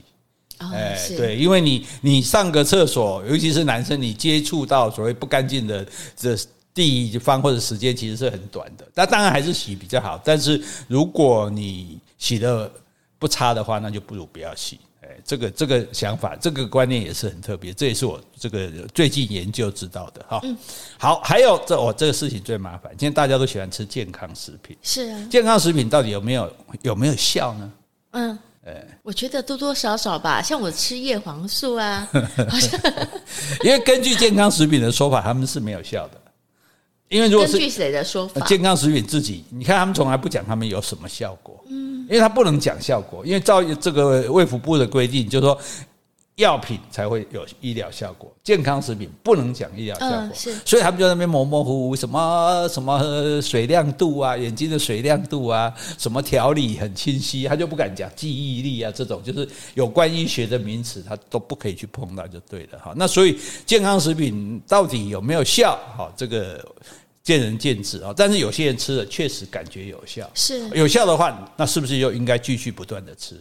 [0.60, 5.84] 哎，对，因为你你上个厕所，尤其是男生，你接触到所谓不干净的
[6.16, 6.38] 这。
[6.74, 10.22] 地方或者时间其实是很短的，那当然还是洗比较好。
[10.24, 12.72] 但是如果你洗的
[13.18, 14.80] 不差的话，那就不如不要洗。
[15.02, 20.40] 哎，这个这个想法，这个观念也是很特别，这也是我这个最近研究知道的哈。
[20.44, 20.56] 嗯
[20.98, 26.54] 好，还有这我这个事情最麻烦，今天大家都喜欢吃健康食品，是啊，健康食品到底有没有
[26.84, 27.72] 有没有效呢？
[28.12, 32.08] 嗯，哎，我觉得多多少少吧，像我吃叶黄素啊，
[32.50, 32.80] 好像
[33.64, 36.19] 因为根据健康食品的说法，他们是没有效的。
[37.10, 45.58] 因为如果是根据谁的说法，健康食品自己，你看他们从来不讲他们有什么效果，嗯，因为他不能讲效果，因为照这个卫福部的规定，就是说
[46.40, 62.94] 药品才会有医疗效果，健康食品不能讲医疗效果，是，所以他们就在那边模模糊糊，什么什么水亮度啊，眼睛的水亮度啊，什么调理很清晰，他就不敢讲记忆力啊，这种就是有关医学的名词，他都不可以去碰到就对了哈。
[62.96, 65.78] 那所以健康食品到底有没有效？
[65.98, 66.66] 哈，这个。
[67.22, 73.40] 见仁见智啊，但是有些人吃了确实感觉有效，是有效的话，那是不是又应该继续不断的吃？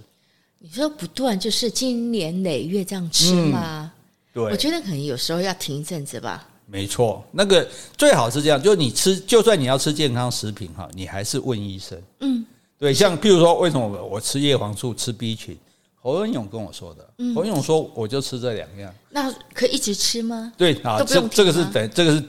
[0.61, 3.83] 你说不断就是经年累月这样吃吗？
[3.85, 3.91] 嗯、
[4.35, 6.49] 对，我觉得可能有时候要停一阵子吧。
[6.67, 7.67] 没错，那个
[7.97, 11.97] 最好是这样，就是你吃，就算你要吃健康食品哈，你还是问医生。
[12.21, 12.45] 嗯，
[12.79, 15.57] 对，像譬如说，为什么我吃叶黄素、吃 B 群？
[16.01, 20.53] 侯文勇跟我说的，嗯、侯文勇说我就吃这两样，那可以一直吃吗？
[20.57, 22.23] 对啊，这这个是等这个是。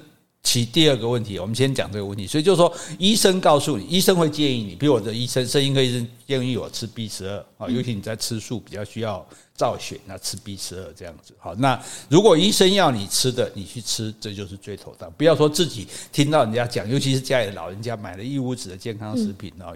[0.49, 2.25] 其第二个问题，我们先讲这个问题。
[2.25, 11.35] 所以就是说，医生告诉你，医生会建议你，比如我的医生，声音科医生建议我吃 B 十二啊，尤其你在吃素比较需要造血，那吃 B 十二这样子。
[11.37, 15.11] 好，那如果医生要你吃的，你去吃，这就是最妥当。
[15.11, 19.71] 不要说自己听到人家讲，尤其是家里的老人家买了一屋子的健康食品啊，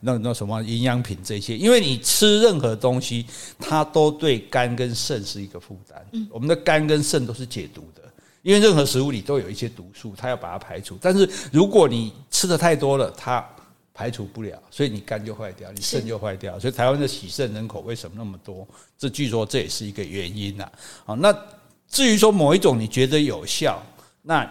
[0.00, 3.24] 那那什么营养品这些，因为你吃任何东西，
[3.60, 6.04] 它都对肝跟肾是一个负担。
[6.32, 8.02] 我们的肝跟肾都是解毒的。
[8.46, 10.96] 因为任何食物里都有一些毒素，它要把它排除。
[11.02, 13.44] 但是如果你吃的太多了，它
[13.92, 16.56] 排除不了，所以你肝就坏掉，你肾就坏掉。
[16.60, 18.64] 所以台湾的洗肾人口为什么那么多？
[18.96, 20.70] 这据说这也是一个原因呐。
[21.04, 21.36] 好，那
[21.88, 23.82] 至于说某一种你觉得有效，
[24.22, 24.48] 那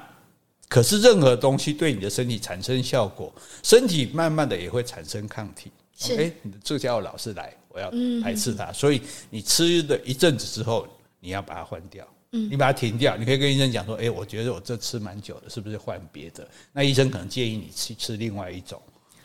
[0.68, 5.72] 可是任何东西对你的身体产生效果，身体慢慢的也会产生抗体。
[5.98, 7.90] 是，哎，你的这家伙老是来，我要
[8.22, 8.74] 排斥它。
[8.74, 10.86] 所以你吃了一阵子之后，
[11.22, 12.06] 你要把它换掉。
[12.50, 18.82] 你把它停掉，你可以跟医生讲说：“诶，我觉得我这吃蛮久的，是不是换别的？”那医生可能建议你去吃另外一种。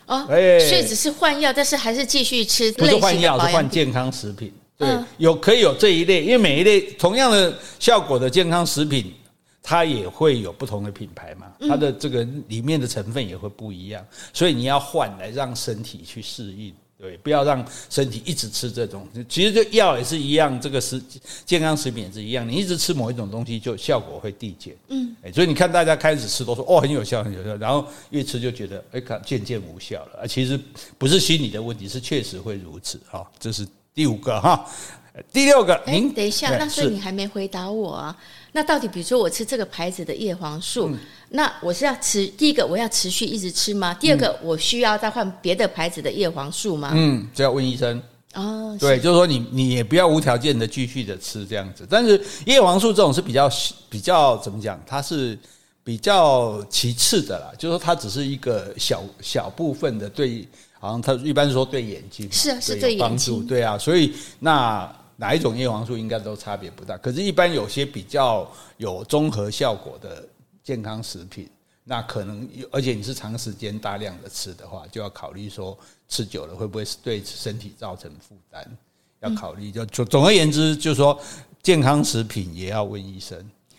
[0.07, 2.71] 哦，哎，所以只是换药，但是还是继续吃。
[2.73, 4.53] 不是换药，是换健康食品。
[4.77, 9.13] 对，有可以有这一类，因为每一类同样的效果的健康食品，
[9.61, 16.73] 它也会有不同的品牌嘛，它的这个里面的成分也会不一样，所以你要换来让身体去适应。
[17.01, 19.07] 对，不要让身体一直吃这种。
[19.27, 21.01] 其实这药也是一样，这个食
[21.43, 22.47] 健康食品也是一样。
[22.47, 24.75] 你一直吃某一种东西，就效果会递减。
[24.89, 30.19] 嗯，所以你看大家开始吃都说哦，很有效，很有效，然后越吃就觉得哎，看渐渐无效了。
[30.21, 30.59] 啊，其实
[30.99, 32.99] 不是心理的问题，是确实会如此。
[33.09, 34.63] 哈，这是第五个哈。
[35.31, 38.15] 第六个，哎，等一下，那所以你还没回答我啊？
[38.53, 40.97] 那到底，比如说我吃这个牌子的叶黄素，嗯、
[41.29, 43.93] 那我是要持第一个，我要持续一直吃吗？
[43.93, 46.91] 第二个，我需要再换别的牌子的叶黄素吗？
[46.93, 48.01] 嗯，这要问医生。
[48.33, 51.85] 哦，对，就是说你你也不要无条件的继续的吃这样子。
[51.89, 53.49] 但是叶黄素这种是比较
[53.89, 54.81] 比较怎么讲？
[54.87, 55.37] 它是
[55.83, 60.47] 比较其次的啦，就是说它只是一个小小部分的对，
[60.79, 64.89] 好像它一般说对眼睛是啊，是对眼睛，对啊，所以那。
[65.21, 70.27] 哪一种叶黄素应该都差别不大，可是，一般有些比较有综合效果的
[70.63, 71.47] 健康食品，
[71.83, 75.77] 那可能，而且你是长时间大量的吃的话，就要考虑说
[76.09, 78.67] 吃久了会不会对身体造成负担，
[79.19, 79.71] 要考虑。
[79.71, 81.15] 就总总而言之，就是说
[81.61, 83.37] 健康食品也要问医生。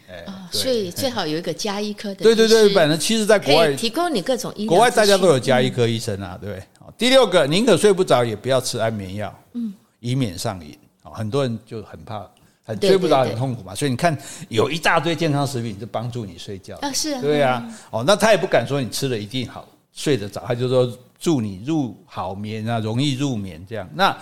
[0.08, 2.22] 哎，所以最好有一个加医科的。
[2.22, 6.64] 对对对，反正其实，在国外提供你各种医，国外大家都有加医科医生啊，对不对？
[6.96, 10.78] 第六个，宁可睡不着也不要吃安眠药，嗯，以免上瘾。
[11.10, 12.26] 很多人就很怕，
[12.62, 13.74] 很睡不着，很痛苦嘛。
[13.74, 14.16] 所以你看，
[14.48, 17.68] 有一大堆健康食品就帮助你睡觉啊，是啊，对啊。
[17.90, 23.88] 哦，那他也不敢说你吃了一定好睡得着，他就说助你入好眠啊，容易入眠这样。
[23.94, 24.16] 那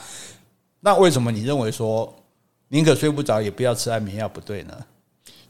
[0.81, 2.13] 那为什么你认为说
[2.69, 4.75] 宁可睡不着也不要吃安眠药不对呢？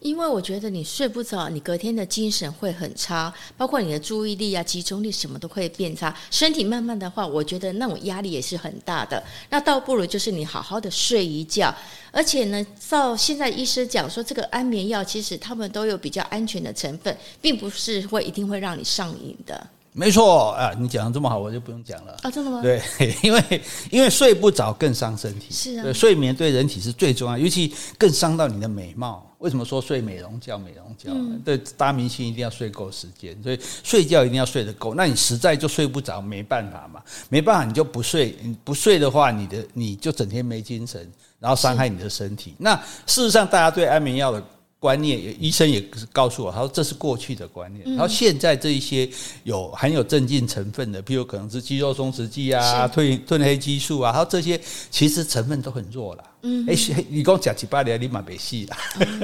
[0.00, 6.14] 因为我觉得你睡不着，你隔天的精神会很差，包括你的注意力啊、集中力什么都会变差。
[6.30, 9.22] 身体慢慢的话，我觉得那种压力也是很大的。
[9.50, 11.74] 那倒不如就是你好好的睡一觉。
[12.10, 19.66] 而且呢，照现在医师讲说，这个安眠药其实他们都有比较安全的成分，并不是会一定会让你上瘾的。
[19.92, 22.62] 没错啊，你讲的这么好，我就不用讲了啊，真的吗？
[22.62, 22.80] 对，
[23.22, 29.26] 因为因为睡不着更伤身体，是啊，对，睡眠对人体是最重要，尤其更伤到你的美貌。
[29.40, 30.56] 为什么说睡美容觉？
[30.56, 34.94] 美容觉，嗯、对，大明星一定要睡够时间，所以睡觉一定要睡得够。
[34.94, 42.54] 那你实在就睡不着，没办法嘛，没办法你就不睡，你不睡的话，你的你就整天没精神，然后伤害你的身体。
[42.58, 42.74] 那
[43.06, 44.42] 事实上，大家对安眠药的。
[44.80, 45.78] 观念，医生也
[46.10, 47.86] 告诉我，他说这是过去的观念。
[47.90, 49.06] 然后现在这一些
[49.44, 54.58] 有含有镇静成分的，譬如可能是肌肉松弛剂啊、褪褪黑激素啊，还有这些
[54.90, 56.24] 其实成分都很弱了。
[56.42, 56.74] 嗯，哎，
[57.08, 58.76] 你跟我讲几百年，你蛮没戏了。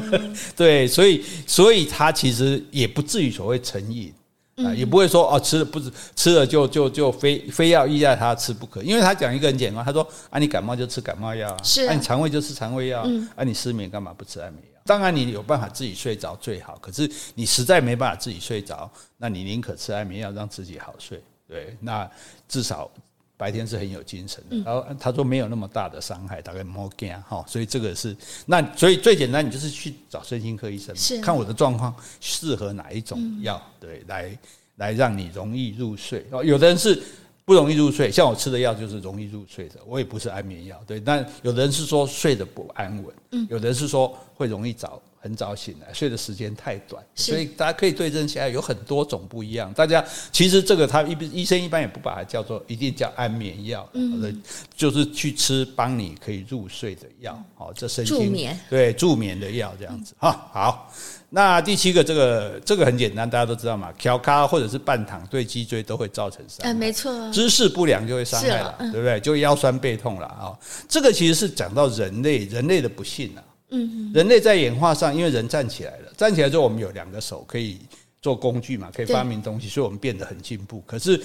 [0.57, 4.12] 对，所以所以他其实也不至于所谓成瘾。
[4.57, 14.81] 啊，也不会说哦，吃了不是吃了就就就非非要依赖它吃不可，因为他讲一个很简单，他说啊，你感冒就吃感冒药啊，是啊，啊你肠胃就吃肠胃药，嗯，啊你失眠干嘛不吃安眠药？
[14.87, 22.11] 当然你有办法自己睡着最好，可是你实在没办法自己睡着，那你宁可吃安眠药让自己好睡，对，那
[22.48, 22.90] 至少。
[23.37, 34.38] 白天是很有精神的，然后他说没有那么大的伤害，大概没惊哈，所以这个是那所以最简单，你就是去找身心科医生，看我的状况适合哪一种药，对，来
[34.77, 36.27] 来让你容易入睡。
[36.31, 37.03] 哦，有的人是
[37.44, 40.99] 不容易入睡，像我吃的药就是容易入睡的，我也不是安眠药，对。
[40.99, 45.01] 但有的人是说睡得不安稳，有的人是说会容易早。
[45.27, 49.73] 很早醒来，睡的时间太短，所以大家可以对症下药，有很多种不一样。
[49.75, 54.41] 大家其实这个他一医生一般也不把它叫做一定叫安眠药，嗯，
[54.77, 60.49] 就是去吃帮你可以入睡的药，好，这身心助眠对助眠的药这样子哈。
[60.53, 60.95] 好，
[61.29, 69.19] 那第七个这个这个很简单，大家都知道嘛，调咖或者是半躺对脊椎都会造成伤害，没错，姿势不良就会伤害了，对不对？
[69.19, 70.57] 就腰酸背痛了啊。
[70.89, 73.43] 这个其实是讲到人类人类的不幸啊。
[73.70, 77.81] 嗯，人类在演化上，因为人站起来了，站起来之后，我们有两个手可以
[78.22, 80.83] 做工具嘛，可以发明东西，所以我们变得很进步。
[80.87, 81.20] 可是，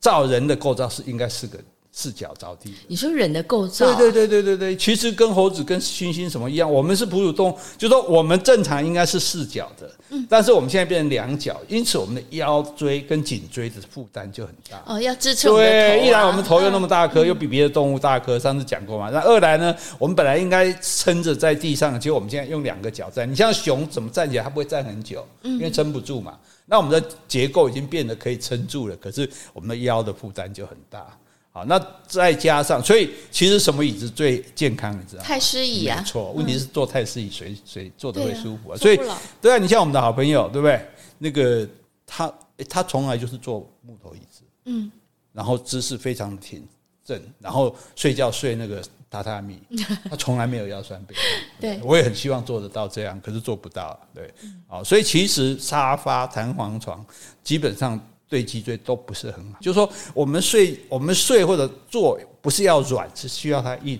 [0.00, 1.58] 造人的构造是应该四个。
[1.98, 2.74] 四脚着地。
[2.88, 3.86] 你说人的构造？
[3.94, 14.82] 对对对对对对，其实跟猴子、跟猩猩什么一样，我们是哺乳动物，就是说我们正常应该是四脚的，嗯，但是我们现在变成两脚，因此我们的腰椎跟颈椎的负担就很大。
[14.84, 15.54] 哦，要支撑。
[15.54, 19.08] 对，一来我们头又那么大颗，又比别的动物大颗，上次讲过嘛。
[19.08, 23.26] 那二来呢，我们本来应该撑着在地上，结果我们现在用两个脚站。
[23.30, 26.38] 你像熊怎么站起来，它不会站很久，因为撑不住嘛。
[26.66, 31.06] 那我们的结构已经变得可以撑住了，可是我们的腰的负担就很大。
[31.56, 34.92] 好，那再加上，所以其实什么椅子最健康？
[34.94, 35.26] 你知道吗？
[35.26, 36.30] 太师椅啊，没错。
[36.32, 38.76] 问题是坐太师椅，谁谁坐的会舒服啊？
[38.76, 39.00] 所以，
[39.40, 40.78] 对啊，你像我们的好朋友，对不对？
[41.16, 41.66] 那个
[42.06, 42.30] 他，
[42.68, 44.92] 他从来就是坐木头椅子，嗯，
[45.32, 46.62] 然后姿势非常挺
[47.02, 49.58] 正，然后睡觉睡那个榻榻米，
[50.10, 51.22] 他从来没有腰酸背痛。
[51.58, 53.98] 对，我也很希望做得到这样，可是做不到。
[54.14, 54.30] 对，
[54.68, 57.02] 好，所以其实沙发、弹簧床
[57.42, 57.98] 基本上。
[58.28, 63.98] 对脊椎都不是很好，就是说我们睡，我们睡或者坐，不是要软，是需要它硬，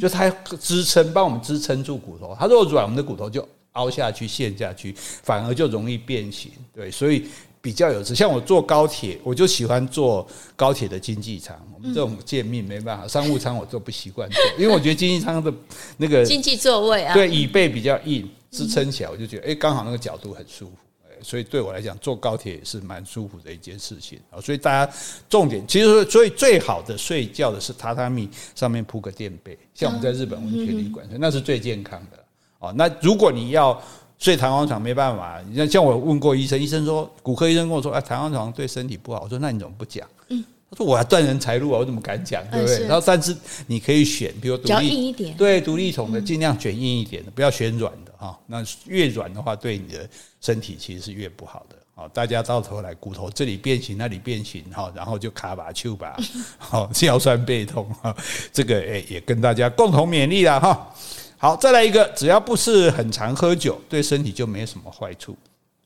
[0.00, 0.28] 就它
[0.60, 2.36] 支撑，帮我们支撑住骨头。
[2.38, 6.52] 它如果软，我们的骨头就凹下去、陷下去，反而就容易变形。
[6.74, 7.26] 对，所以。
[7.60, 11.54] 比较有，像我坐高铁，我就喜欢坐高铁的经济舱。
[11.74, 15.52] 我们这种贱命没办法，商务舱我坐不习惯坐， 因为我觉得经济舱的
[15.96, 20.76] 那个经济座位啊，对椅背比较硬，支撑起来我就觉得，哎，刚好那个角度很舒服。
[21.22, 24.40] 所以对我来讲，坐高铁也是蛮舒服的一件事情啊。
[24.40, 24.92] 所以大家
[25.28, 32.18] 重点，其实所以最好的睡觉的是榻榻米上面铺个垫被，像我们在日本温泉旅馆，那是最健康的
[32.58, 32.72] 哦。
[32.76, 33.80] 那如果你要
[34.18, 39.22] 睡弹簧床，没办法，像像我问过医生，医生说骨科医生跟我说，哎，弹簧床对身体不好。
[39.22, 40.08] 我说那你怎么不讲？
[40.28, 40.44] 嗯。
[40.70, 42.46] 他说：“我要断人财路啊，我怎么敢讲？
[42.50, 42.80] 对不对？
[42.80, 43.34] 然后，但是
[43.66, 48.38] 你可以选，比如独立，硬一点，对，独立筒的尽量选硬一点的，不要选软的啊。
[48.46, 50.08] 那越软的话，对你的
[50.40, 51.76] 身体其实是越不好的。
[51.94, 56.16] 好，大家到头来骨头这里变形，那里变形哈，然后就卡吧、丘吧，
[56.58, 58.14] 好，腰酸背痛哈。
[58.52, 60.94] 这个诶也跟大家共同勉励了哈。
[61.38, 65.36] 好，再来一个，只要不是很常喝酒，对身体就没什么坏处。”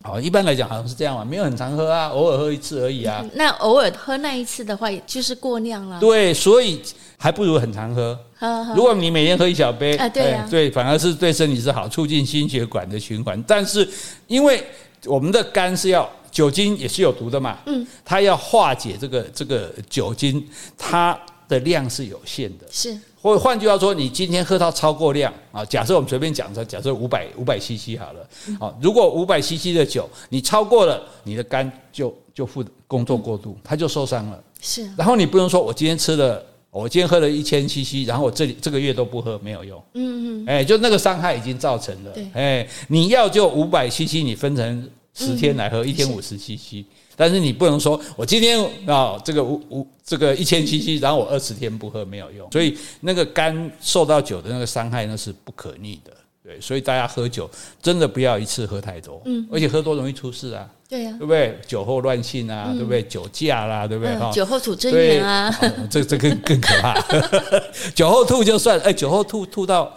[0.03, 3.25] 好，一般来讲好像是这样嘛，没有很常喝啊，偶尔喝一次而已啊。
[3.35, 6.01] 那偶尔喝那一次的话，也就是过量了。
[6.01, 6.83] 对，所以
[7.17, 8.19] 还不如很常喝。
[8.39, 13.41] 呵呵，如果你每天喝一小杯，啊，对啊，对，反而是对身体是好，促进心血管的循环。
[13.47, 13.89] 但是
[14.27, 14.65] 因为
[15.07, 20.45] 我们的肝是要酒精也是有毒的嘛，嗯，它要化解这个这个酒精，
[20.77, 21.17] 它
[21.49, 22.67] 的量是有限的。
[22.71, 22.99] 是。
[23.23, 34.43] 或换句话说，你今天喝到超过量啊，假设我们随便讲着，假设五百五百 CC 好了，啊，如果五百 CC 的酒你超过了，你的肝就就负工作过度，它就受伤了。
[34.61, 39.81] 是，然后你不能说我今天吃了，我今天喝了一千 CC，然后我这里这个月都不喝，没有用。
[39.95, 42.11] 嗯嗯，哎，就那个伤害已经造成了。
[42.11, 46.85] 对，哎，你要就五百 CC，你分成十天来喝，一天五十 CC。
[47.23, 56.11] 但是你不能说，我今天啊，这个五五这个一千七七然后我二十天不喝没有用，所以那个肝受到酒的那个伤害那是不可逆的，
[56.43, 57.49] 对，所以大家喝酒
[57.81, 61.57] 真的不要一次喝太多，嗯，而且喝多容易出事啊，对呀，对不对？
[61.65, 63.01] 酒后乱性啊，对不对？
[63.05, 64.33] 酒驾啦，对不对？
[64.33, 65.49] 酒后吐真言啊，
[65.89, 67.01] 这这更更可怕，
[67.95, 69.97] 酒后吐就算，哎，酒后吐吐到。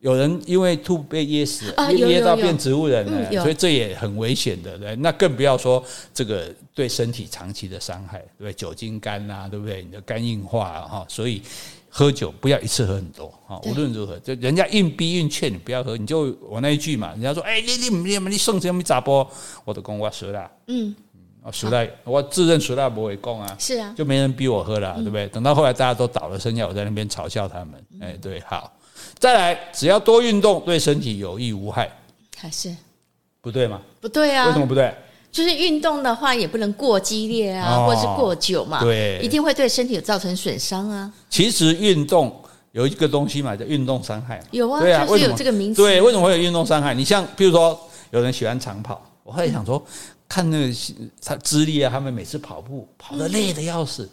[0.00, 4.78] 有人因为吐被噎死，噎到变植物人了，所以这也很危险的。
[4.78, 5.84] 对，那更不要说
[6.14, 8.52] 这个对身体长期的伤害，对不对？
[8.52, 9.82] 酒精肝啊，对不对？
[9.82, 11.42] 你的肝硬化哈，所以
[11.88, 13.60] 喝酒不要一次喝很多哈。
[13.64, 19.28] 无论如何，就人家硬逼硬劝你不要喝，你就我那一句嘛，人家说哎，你你你你送什么杂波？
[19.64, 20.94] 我都讲我熟了，嗯，
[21.42, 25.26] 我熟了，我自认熟了不会供啊，是啊，就没人逼我喝了，对不对？
[25.26, 28.72] 等到后来大家都倒了，剩下我在那边嘲笑他们，哎，对，好。
[29.18, 31.90] 再来，只要多运动，对身体有益无害，
[32.36, 32.74] 还是
[33.40, 33.80] 不对吗？
[34.00, 34.46] 不对啊！
[34.46, 34.94] 为什么不对？
[35.30, 41.12] 就是运动的话，也不能过激烈啊，或者是过久嘛，对，一定会对身体有造成损伤啊。
[41.28, 42.42] 其实运动
[42.72, 44.42] 有一个东西嘛，叫运动伤害。
[44.50, 45.82] 有啊，对啊，为什么有这个名词？
[45.82, 46.94] 对，为什么会有运动伤害？
[46.94, 47.78] 你像，比如说，
[48.10, 49.80] 有人喜欢长跑，我后来想说，
[50.28, 50.74] 看那个
[51.22, 54.08] 他资历啊，他们每次跑步跑得累得要死。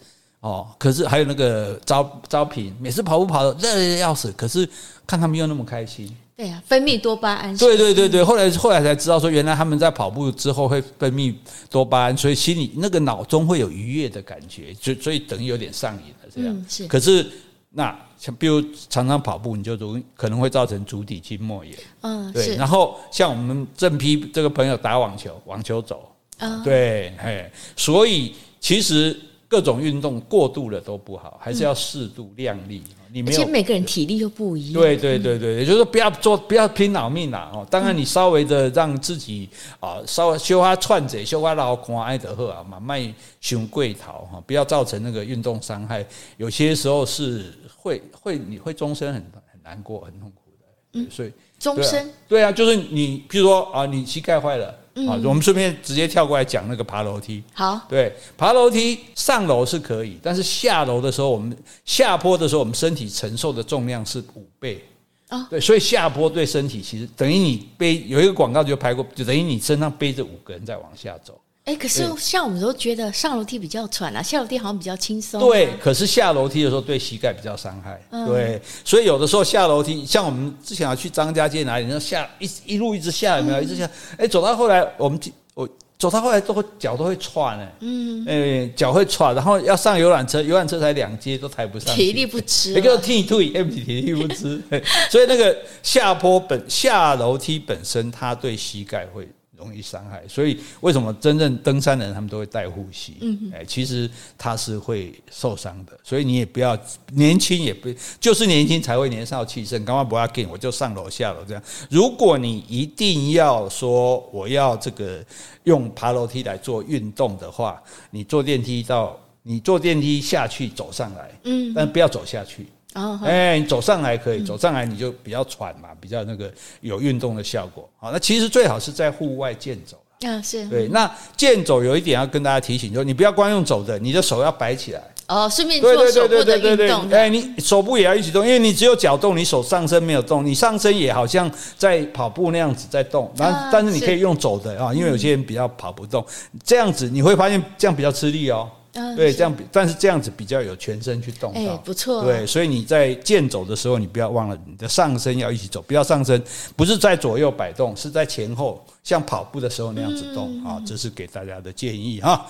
[0.46, 4.70] 哦，可是还有那个招招聘，每次跑步跑的热的要死，可是
[5.08, 6.16] 看他们又那么开心。
[6.38, 7.58] 对呀、啊，分泌多巴胺。
[7.58, 11.34] 对对对对，后来后来才知道说，原来他们在跑步之后会分泌
[11.68, 16.54] 多巴胺，所以心里那个脑中会有愉悦的感觉，所所以等于有点上瘾了这样。
[16.54, 16.88] 嗯、是。
[16.88, 17.26] 可是
[17.72, 21.76] 那像比如常常跑步，你就容易可能会造成足底筋膜炎。
[22.02, 22.44] 嗯，对。
[22.44, 25.96] 是然后像我们正批这个朋友打网球，网球肘。
[26.38, 26.64] 啊、嗯。
[26.64, 29.20] 对，嘿，所以其实。
[29.48, 32.84] 各种运动过度了都不好，还是要适度量力。
[33.14, 34.82] 你没有，而且每个人体力又不一样。
[34.82, 37.50] 对对对对，也就是说不要做，不要拼老命啦。
[37.54, 39.48] 哦，当然你稍微的让自己
[39.80, 46.06] 啊，稍微修花串子，修下劳空爱德赫啊，嘛卖熊贵桃哈，不要造成那个运动伤害。
[46.38, 49.22] 有些时候是会会你会终身很
[49.52, 51.00] 很难过，很痛苦的。
[51.00, 54.76] 嗯，所以终身对啊，就是你，譬如说啊，你膝盖坏了。
[55.06, 57.44] 好，我们顺便直接跳过来讲那个爬楼梯。
[57.54, 64.82] 好，对，爬楼梯上楼是可以，但是下楼的时候，我们下坡的时候，我们身体承受的重量是五倍。
[65.30, 71.38] 哦，对，所以下坡对身体其实等于你背有一个广告就拍过，就等于你身上背着五个人在往下走。
[71.66, 75.42] 哎，可是像我们都觉得上楼梯比较喘啊，下楼梯好像比较轻松。
[75.42, 78.00] 对，可是下楼梯的时候对膝盖比较伤害。
[78.28, 83.60] 对，所以有的时候下楼梯，像我们之前要去张家界哪里，那下一一路一直下有没有？
[83.60, 85.20] 一直下，哎，走到后来我们
[85.56, 87.68] 我走到后来都会脚都会喘呢。
[87.80, 92.76] 嗯，哎，脚会喘，然后要上游览车，游览车才两阶都抬不上，体力不支。
[92.78, 94.62] 一个踢腿，哎，体力不支。
[95.10, 99.28] 所以那个下坡本下楼梯本身，它对膝盖会。
[99.58, 100.24] 容易伤害。
[100.28, 103.18] 所以为什么真正登山的人他们都会带护膝？
[103.22, 105.98] 嗯，哎，其实他是会受伤的。
[106.04, 106.78] 所以你也不要
[107.14, 107.90] 年轻，也不
[108.20, 111.64] 就是年轻才会年少气盛，刚刚不要紧，我就上楼下楼这样。
[111.90, 115.24] 如果你一定要说我要这个
[115.64, 117.82] 用爬楼梯来做运动的话，
[118.12, 122.66] 你坐电梯到你坐电梯下去走上来，嗯，但不要走下去。
[122.96, 127.88] 哦，哎，你走上来可以，走上来你就比较喘嘛，比较那个有运动的效果。
[127.98, 129.98] 好，那其实最好是在户外健走。
[130.22, 130.88] 啊，是对。
[130.88, 135.04] 那健走有一点要跟大家提醒，就是你不要光用走的，你的手要摆起来。
[135.28, 137.10] 哦，顺便做手部的运动。
[137.10, 143.30] 哎，你手部也要一起动，因为你只有脚动，你手上身没有动，你上身也好像在跑步那样子在动。
[143.36, 146.26] 然后，但是你可以用走的啊，因为有些人比较跑不动，
[146.64, 148.70] 这样子你会发现这样比较吃力哦。
[149.16, 152.24] 对，这样比，但是这样子比较有全身去动到，哎，不错。
[152.24, 156.42] 对，所以你在健走的时候，你不要忘了你的上身要一起走，不要上身
[156.78, 160.82] 不是在左右摆动，是在前后，像跑步的时候那样子动啊。
[160.88, 162.46] 这是给大家的建议哈。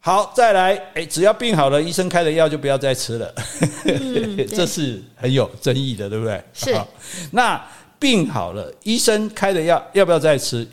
[0.00, 3.34] 好，再来，哎，只要病好了，医生开的药就不要再吃了，
[4.54, 6.42] 这是很有争议的，对不对？
[6.52, 6.78] 是。
[7.30, 7.58] 那
[7.98, 10.68] 病好了，医生开的药要不要再吃？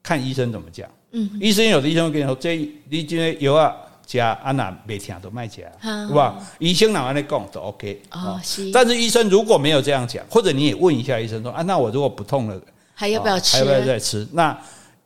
[0.00, 0.88] 看医生怎么讲。
[1.10, 2.56] 嗯，医生有的医生会跟你说，这
[2.88, 3.74] 你今天有啊。
[4.08, 6.42] 加安娜每天都卖加，是吧？
[6.58, 8.00] 医生哪安尼讲都 OK。
[8.10, 8.72] 哦，是。
[8.72, 12.58] 但是医生如果没有这样讲，或者你也问一下医生说啊，那我如果不痛了，
[12.94, 13.58] 还要不要吃？
[13.58, 14.26] 还要不要再吃？
[14.32, 14.58] 那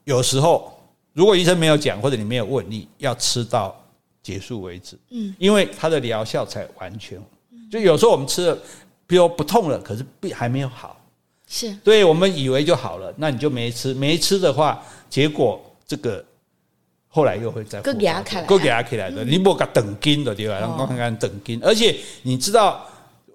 [0.05, 0.72] 有时候
[1.14, 3.76] 如果医生没有讲，或者你没有问，你要吃到
[4.22, 4.96] 结束为止。
[5.11, 7.20] 嗯，因为它的疗效才完全。
[7.72, 8.59] 就有时候我们吃了，
[9.09, 10.96] 比如不痛了，可是病还没有好。
[11.48, 11.74] 是。
[11.82, 14.80] 对，我们以为就好了，那你就没吃，没吃的话，
[15.11, 16.24] 结果这个。
[17.14, 20.58] 后来又会再割牙开来，割牙起来的，你莫给等金的对吧？
[20.58, 22.86] 让我看看等金，而且你知道，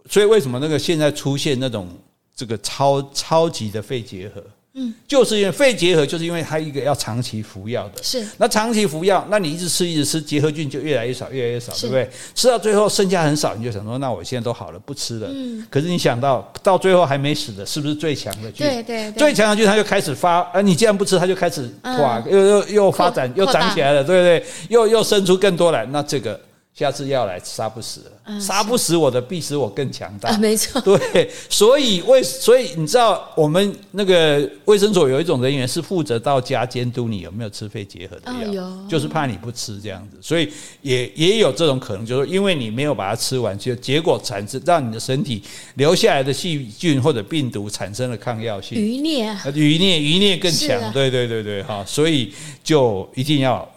[0.10, 1.88] 所以为什么那个现在出现那种
[2.36, 4.44] 这个超超级的肺结核？
[4.80, 12.08] 嗯，就是因为肺结核，就是因为它一个要长期服药的，是那长期服药，那你一直吃一直吃，结核菌就越来越少，越来越少，对不对？
[12.36, 15.28] 吃到最后剩下很少，你就想说，那我现在都好了，不吃了。
[15.32, 18.68] 嗯，可是你想到到最后还没死的，是不是最强的菌？
[18.68, 24.46] 对对，最强的菌它就开始发，啊你既然不吃，它就开始哇，又又又发展又长起来了，对不对？
[24.70, 26.40] 又又生出更多来，那这个。
[26.78, 30.38] 下次要来杀不死了，杀不死我的必使我更强大。
[30.38, 40.48] 没错， 对，所以为所以你知道我们那个卫生所有一种人员是负责到家监督你有没有吃肺结核的药，就是怕你不吃这样子，所以
[40.84, 45.42] 也也有这种可能，就是因为你没有把它吃完，就结果产生让你的身体
[45.78, 52.32] 留下来的细菌或者病毒产生了抗药性，余孽，余孽，余孽更强，对对对对，哈，所以
[52.64, 53.68] 就一定要。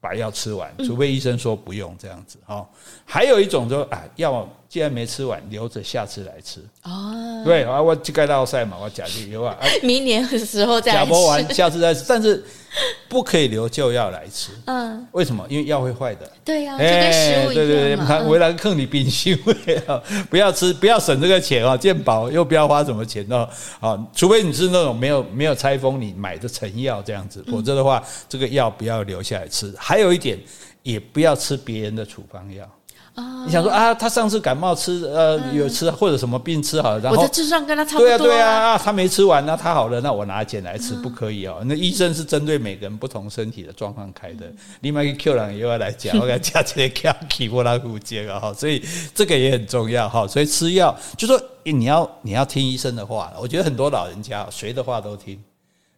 [0.00, 2.68] 把药吃完，除非医生说不用这样子哈。
[3.04, 6.60] 还有一种就啊，药既然没吃完，留着下次来吃。
[6.82, 10.98] 哦，对啊，我去盖到赛嘛，我假期有啊， 明年的时候再吃。
[10.98, 12.44] 假不完，下次再吃，但是
[13.08, 14.50] 不可以留旧药来吃。
[14.66, 15.46] 嗯，为什么？
[15.48, 16.30] 因为药会坏的。
[16.44, 17.54] 对呀，就跟食物一样。
[17.54, 19.98] 对对对，他回来坑你冰心味啊！
[20.28, 21.74] 不要吃，不要省这个钱啊！
[21.74, 23.48] 健保又不要花什么钱哦。
[23.80, 29.72] 啊，除非你是那种没有没有拆封你买的成药这样子，否则的话，这个药不要留下来吃。
[29.78, 30.38] 还有一点，
[30.82, 32.70] 也不要吃别人的处方药。
[33.46, 38.06] 你想说啊，他上次感冒吃呃有吃或者什么病吃好了，然后我的智商跟他差不多。
[38.06, 41.62] 对啊对啊啊，他没吃完，那他好了，那我拿钱来吃不可以哦。
[41.64, 44.46] 那医生是针对每个人不同身体的状况开的。
[44.80, 48.82] 另外一个 Q 人又要来讲，我给他加起来 Q 波拉虎结啊哈，所以
[49.14, 50.26] 这个也很重要哈。
[50.26, 55.42] 所以吃药就说你要你要听医生的话，我觉得很多老人家谁的话都听。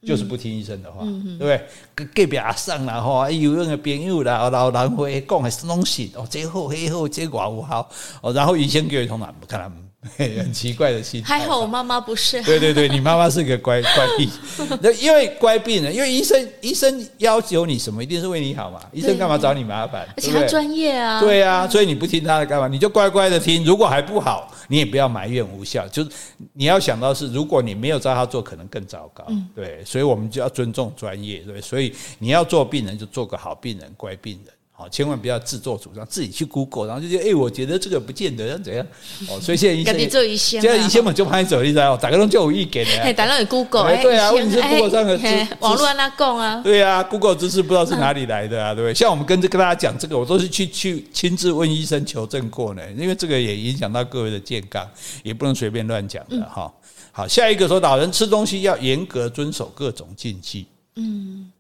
[0.07, 1.66] 就是不听医生的话，对不对？
[2.14, 7.90] 隔壁阿婶啦，吼，有那个朋友啦，老人会讲的东西哦，这好，那好，这寡不好
[8.20, 8.32] 哦。
[8.32, 9.88] 然后医生给我通哪不看他们。
[10.16, 11.38] 很奇怪的心态。
[11.38, 12.40] 还好我妈妈不是。
[12.44, 14.30] 对对对，你妈妈是个乖乖病。
[14.80, 18.80] 那因为乖病人，因为医生医生要求你什么，一定是为你好嘛。
[18.92, 20.07] 医生干嘛找你麻烦？
[20.16, 21.20] 而且他专业啊。
[21.20, 22.68] 对啊，所以你不听他的干嘛？
[22.68, 23.64] 你就乖乖的听。
[23.64, 25.86] 如果还不好，你也不要埋怨无效。
[25.88, 26.11] 就是
[26.53, 29.24] 你要想到是，如果你没有照他做，可能更糟糕。
[29.55, 31.40] 对，所以我们就要尊重专业。
[31.40, 34.55] 对，所以你要做病人，就做个好病人，乖病人。
[34.80, 38.86] 好，千万不要自作主张，自己去 Google，然后就觉得，哎、欸，我觉得这个不见得怎样。
[39.28, 42.92] 哦，所以现在医生， 现在医生们就怕你走一遭，打个洞就有意见的。
[43.02, 45.18] 哎，打个洞有 Google，哎，对啊，问题是 Google 上的
[45.58, 46.60] 网络那讲啊。
[46.62, 48.94] 对啊，Google 知识不知道是哪里来的啊，对不对？
[48.94, 54.88] 像我们跟这跟大家讲这个，我都是去去亲自问医生求证过呢，因为这个也影响到各位的健康，
[55.24, 56.72] 也不能随便乱讲的哈。
[57.10, 60.68] 好，下一个说，老人吃东西要严格遵守各种禁忌。
[60.94, 61.50] 嗯。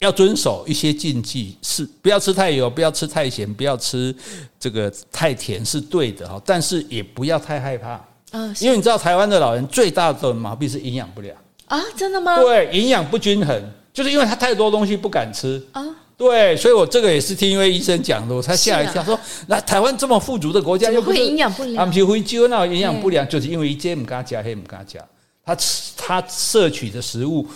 [0.00, 4.14] 要遵守一些禁忌，是不要吃太油，不要吃太咸，不要吃
[4.58, 6.40] 这个太甜，是对的哈。
[6.44, 11.36] 但是也不要太害怕，嗯，因为你知道台湾的老人最大的毛病是营养不良
[11.66, 12.36] 啊，真的吗？
[12.40, 13.60] 对，营养不均衡，
[13.92, 15.84] 就是因为他太多东西不敢吃啊。
[16.16, 21.84] 对，所以我这个也是听一位医生讲的，我才吓一跳，说那台湾这么富足的国家，又不会营养不良？
[21.84, 25.00] 啊，不是非洲那营养不良，就是因为这不敢加，黑不敢加，
[25.44, 27.46] 他吃他摄取的食物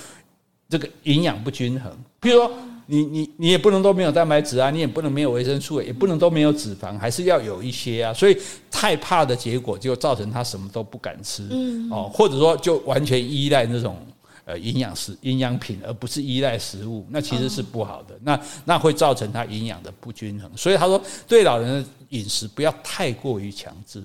[0.72, 1.92] 这个营养不均衡。
[2.18, 2.50] 比如说，
[2.86, 8.14] 你你你也不能都没有蛋白质啊，你也不能没有维生素，也不能都没有脂肪，还是要有一些啊。
[8.14, 8.36] 所以
[8.70, 13.96] 太怕的结果，就造成他什么都不敢吃，嗯哦，或者说就完全依赖那种。
[14.44, 18.18] 呃，营养食营养品，而不是依赖食物，那其实是不好的。
[18.24, 20.50] 那那会造成他营养的不均衡。
[20.56, 24.02] 所以他说，对老人的饮食不要太过于强制。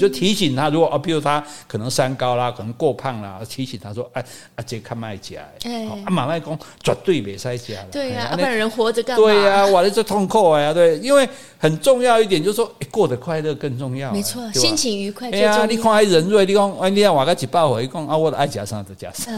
[0.00, 4.24] 就提醒他，如果啊，比如他可能三高啦，可能过胖啦，提醒他说，哎，
[4.56, 7.86] 啊，这看卖家，哎，啊，马卖公绝对别塞家了。
[7.92, 9.22] 对呀，不然人活着干嘛？
[9.22, 14.12] 对呀，哇，这痛苦呀，对，因为很重要一点就是说，过得快乐更重要。
[14.12, 15.54] 没错，心情愉快最重要。
[15.54, 19.32] 哎呀，你看人瑞，你讲，哎，你要话个几百回，讲啊，我的爱加上就加上。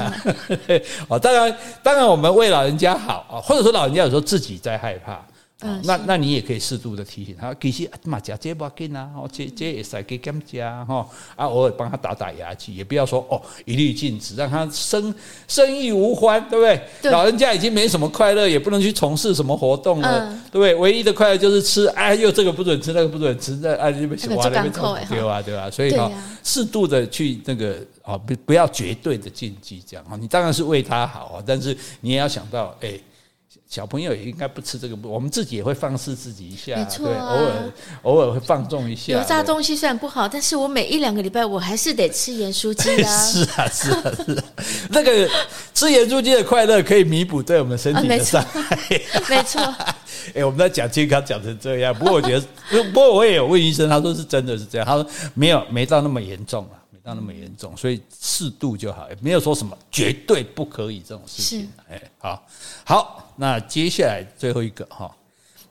[1.09, 5.23] 哦，当然，当然，我们为老人家好啊，或者说老人家有时候自己在害怕。
[5.61, 11.05] 嗯、那那你也可以适度的提醒他，其实嘛，吃这不要紧啊，哦，这这也是给减加哈，
[11.35, 15.13] 啊，偶尔帮他打打牙祭，也不要说哦，一律禁止，让他生
[15.49, 16.81] 生意无欢，对不对？
[17.03, 20.73] 对，老人家已经没什么快乐，也不能去从事什么活动了，嗯、对不对？
[20.77, 25.43] 唯一的快乐就是吃，哎，又这个不准吃，那个不准吃，那啊，就被挖那边走，对吧？
[25.43, 25.69] 对吧？
[25.69, 26.09] 所以哈，
[26.45, 32.93] 适度的去那个啊，不不要绝对的禁忌，这样哈，你当然是为他好啊，但是你也要想到，哎。
[33.69, 39.13] 小朋友也应该不吃这个，我们自己也会放肆自己一下，啊、对，偶尔偶尔会放纵一下。
[39.13, 43.11] 油炸东西虽然不好，但是我每一两个礼拜我还是得吃盐酥鸡啊。
[43.23, 44.45] 是啊，是啊，是啊，
[44.89, 45.29] 那个
[45.75, 48.77] 吃盐酥鸡的快乐可以弥补对我们身体的伤害。
[49.29, 49.63] 没错。
[50.35, 52.41] 哎，我们在讲健康讲成这样，不过我觉
[52.73, 56.71] 得， 不过我也有问医生，他说是真的是这样，他说没有没到那么严重了。
[57.11, 61.67] 那么严重，所以适度就好，也没有说什么绝对不可以这种事情。
[61.89, 62.47] 哎，好，
[62.85, 65.11] 好，那接下来最后一个哈，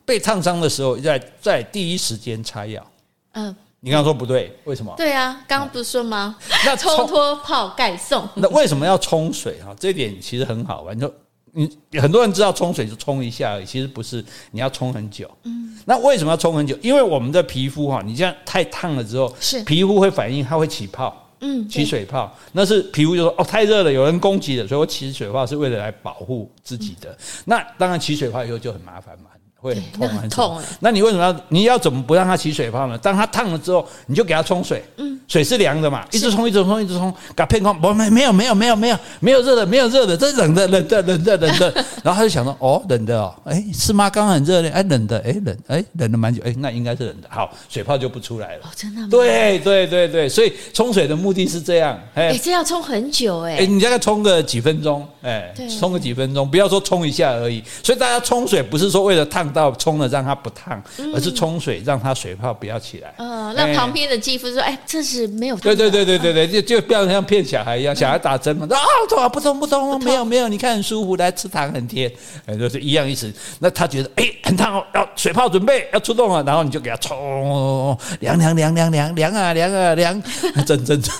[0.05, 2.86] 被烫伤的时候，在在第一时间擦药。
[3.34, 4.93] 嗯，你刚刚说不对，为什么？
[4.95, 6.38] 对啊，刚刚不是说吗？
[6.65, 8.28] 那冲脱泡盖送。
[8.36, 9.76] 那为什么要冲水哈？
[9.80, 11.13] 这一点其实很好玩，就
[11.51, 15.30] 你很多人知道冲水就冲一下而已，其实不是，你要冲很久。
[15.43, 16.78] 嗯，那为什么要冲很久？
[16.82, 21.26] 因为我们的皮肤哈，你这样太烫了之后，是皮肤会反应，它会起泡。
[21.39, 27.11] 嗯，起水泡，那是皮肤就说哦，太热了，有人攻击了，所以我起水泡是为了来保护自己的。
[27.11, 29.29] 嗯、那当然起水泡以后就很麻烦嘛。
[29.59, 30.61] 会很痛，很痛。
[30.79, 31.35] 那你为什么要？
[31.49, 32.97] 你要怎么不让它起水泡呢？
[32.97, 34.83] 当它烫了之后，你就给它冲水。
[34.97, 37.79] 嗯，水是凉的嘛，一直冲，一直冲，一直冲，给它骗光。
[37.79, 41.71] 不，没没有，没有，没有，没有，没有热的，没有热的，这冷的，冷的，冷的，冷的。
[42.03, 44.09] 然后他就想说，哦，冷的哦，哎，是吗？
[44.09, 47.27] 刚刚很热的，哎，冷的，哎，冷，哎，冷了蛮久，哎，那应该是冷的。
[47.29, 48.61] 好，水泡就不出来了。
[48.63, 49.07] 哦，真的吗？
[49.09, 51.99] 对对对对，所以冲水的目的是这样。
[52.13, 53.57] 哎，这要冲很久哎。
[53.57, 57.63] 哎，你大概冲个几分钟，哎，冲个几分钟，不要说冲一下而已。
[57.83, 60.27] 所以大家冲水不是说为了烫到冲了让。
[60.27, 60.83] 它不烫，
[61.15, 63.13] 而是冲水让它水泡不要起来。
[63.17, 68.75] 嗯，让旁边的肌肤说：“哎，这是没有。”对对对对对对， 就就不要像骗小孩一样，小孩打针嘛，啊，
[69.07, 72.11] 痛啊，不痛不痛，没有没有，你看很舒服，来吃糖很甜，
[72.45, 73.33] 哎，就是一样意思。
[73.59, 80.21] 那他觉得哎很烫哦，要水泡准备要出动了，然后你就给他冲凉凉凉凉凉凉啊凉啊凉，
[80.67, 81.15] 整整整，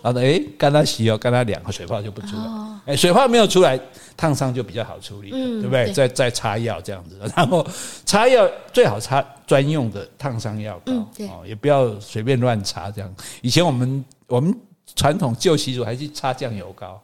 [0.00, 2.44] 然后呢哎，跟他洗哦，跟他凉，水泡就不出来。
[2.86, 3.76] 哎，水泡没有出来。
[4.16, 5.92] 烫伤就比较好处理，嗯、对不对？
[5.92, 7.66] 再再擦药这样子， 然后
[8.04, 13.14] 擦药最好擦专用的烫伤药膏，哦、嗯，也不要随便乱擦这样。
[13.42, 14.54] 以前我们我们
[14.94, 17.00] 传统旧习俗还去擦酱油膏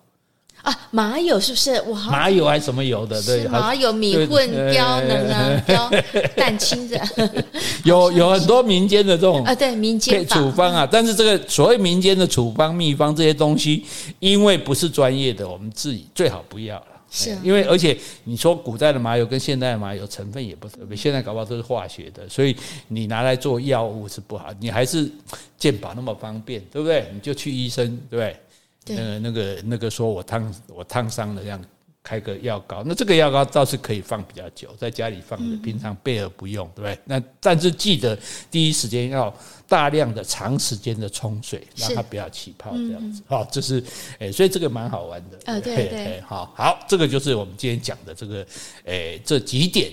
[0.63, 1.81] 啊，麻油是不是？
[1.83, 3.21] 哇，麻油还是什么油的？
[3.23, 5.91] 对，麻油、米混、雕能啊、雕
[6.37, 7.01] 蛋清的，
[7.85, 10.87] 有有很多民间的这种啊，对民间处方啊。
[10.89, 13.87] 但是这个所谓民间的处方秘方这些东西，
[14.19, 16.81] 因为不是专业的，我们自己最好不要。
[17.11, 22.57] 是，因为而且你说古代的麻油跟现代的麻油成分也不特别，现在搞不好都是化学的，所以
[22.87, 24.53] 你拿来做药物是不好。
[24.61, 25.11] 你还是
[25.59, 27.11] 健保那么方便，对不对？
[27.13, 28.97] 你就去医生，对不对？
[28.97, 31.61] 对，那个那个那个说我烫我烫伤了这样。
[32.03, 36.99] 开个药膏，那这个药膏倒是可以放比较久，在家里放着，平常备而不用，对不对？
[37.05, 38.19] 那但是记得
[38.51, 39.33] 第一时间要
[39.69, 43.23] 大量的、长时间的冲水，让它不要起泡，这样子。
[43.27, 43.85] 好，这是
[44.19, 45.53] 诶，所以这个蛮好玩的。
[45.53, 48.47] 啊，对对，好好，这个就是我们今天讲的这个
[48.85, 49.93] 诶，这几点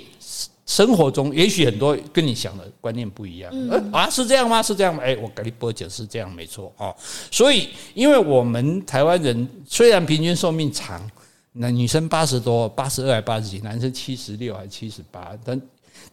[0.66, 3.52] 生活中，也许很多跟你想的观念不一样。
[3.54, 4.64] 嗯啊，是这样吗？
[4.64, 5.04] 是这样吗？
[5.04, 6.96] 诶，我跟你播讲是这样，没错啊。
[7.30, 11.06] 所以，因为我们台湾人虽然平均寿命长。
[11.60, 15.62] 那女生八十多，八十二还八十几，男生七十六还七十八，但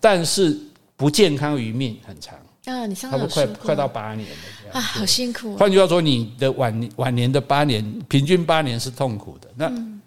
[0.00, 0.58] 但是
[0.96, 5.54] 不健康余命很长，啊，你上差快快到八年了啊，好辛苦。
[5.56, 9.48] 换句话说，你的晚晚年的八年，平均八年是痛苦的。
[9.54, 10.00] 那、嗯、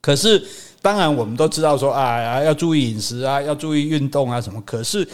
[0.00, 0.44] 可是，
[0.82, 4.60] 当然我们都知道说啊，要注意饮食啊，要注意运动啊什么。
[4.62, 5.08] 可是，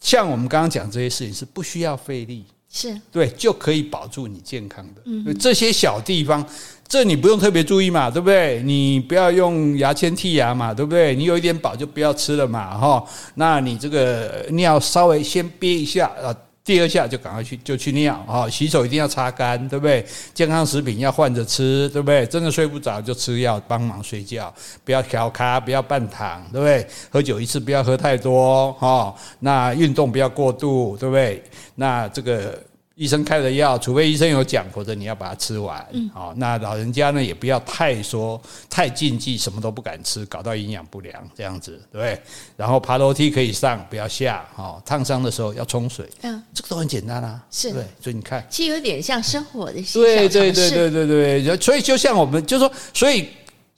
[0.00, 5.02] 像我们刚刚讲这些事情是不需要费力，是对就可以保住你健康的。
[5.04, 6.44] 嗯，这些小地方。
[6.88, 8.62] 这你不用特别注意嘛，对不对？
[8.62, 11.14] 你不要用牙签剔牙嘛，对不对？
[11.14, 13.04] 你有一点饱就不要吃了嘛，哈。
[13.34, 16.34] 那你这个尿稍微先憋一下啊，
[16.64, 20.02] 第二下就赶快去就去尿啊，洗手一定要擦干，对不对？
[20.32, 22.24] 健康食品要换着吃，对不对？
[22.24, 24.50] 真的睡不着就吃药帮忙睡觉，
[24.82, 26.86] 不要调咖，不要半糖，对不对？
[27.10, 29.14] 喝酒一次不要喝太多，哈。
[29.40, 31.44] 那运动不要过度，对不对？
[31.74, 32.58] 那这个。
[32.98, 35.86] 医生开的药，除非医生有讲，否则你要把它吃完。
[36.12, 42.20] 好，那老人家呢，也不要太说太禁忌，什么都不敢吃，搞到营养不良这样子，对不对？
[42.56, 44.44] 然后爬楼梯可以上，不要下。
[44.52, 46.10] 好，烫伤的时候要冲水。
[46.22, 47.40] 嗯，这个都很简单啊。
[47.52, 49.80] 是，对，所以你看，其实有点像生活的。
[49.92, 53.28] 对对对对对对，所以就像我们就说，所以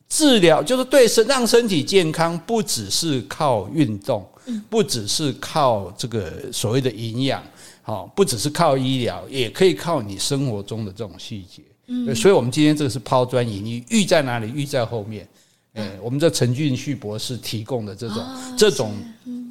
[0.08, 4.26] 治疗就是对身让身体健康，不只是靠运动，
[4.70, 7.42] 不只是靠这个所谓的营养。
[7.82, 11.62] 好，不只是靠医疗，也可以靠你生活中的这种细节。
[11.86, 14.52] 嗯，所以，我们今天这个是抛砖引玉，玉在哪里？
[14.52, 15.26] 玉在后面。
[15.74, 18.26] 哎，我们这陈俊旭博士提供的这种、
[18.56, 18.92] 这种、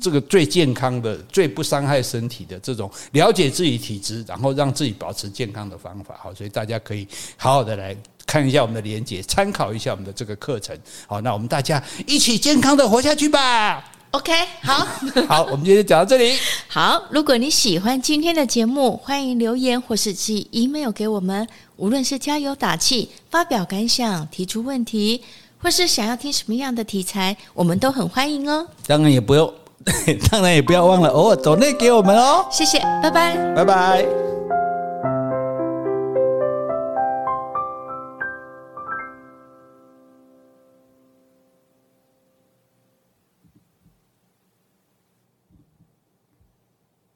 [0.01, 6.19] 这个最健康的、最不伤害身体的这种了解自己体质，然后让自己保持健康的方法。
[6.21, 7.07] 好，所以大家可以
[7.38, 10.77] 好好的来看一下我们的连接，参考一下我们的这个课程。
[11.07, 13.98] 好，那我们大家一起健康的活下去吧。
[14.12, 14.34] OK，
[14.64, 14.88] 好，
[15.30, 16.34] 好，我们今天就讲到这里。
[16.68, 21.47] 好，如果你喜欢今天的节目，欢迎留言或是寄 email 给我们。
[21.78, 25.22] 无论是加油打气、发表感想、提出问题，
[25.62, 28.68] 或是想要听什么样的题材，我们都很欢迎哦。
[28.88, 29.53] 当然也不用，
[30.32, 32.45] 当然也不要忘了偶尔走内给我们哦。
[32.51, 34.05] 谢谢，拜拜，拜拜。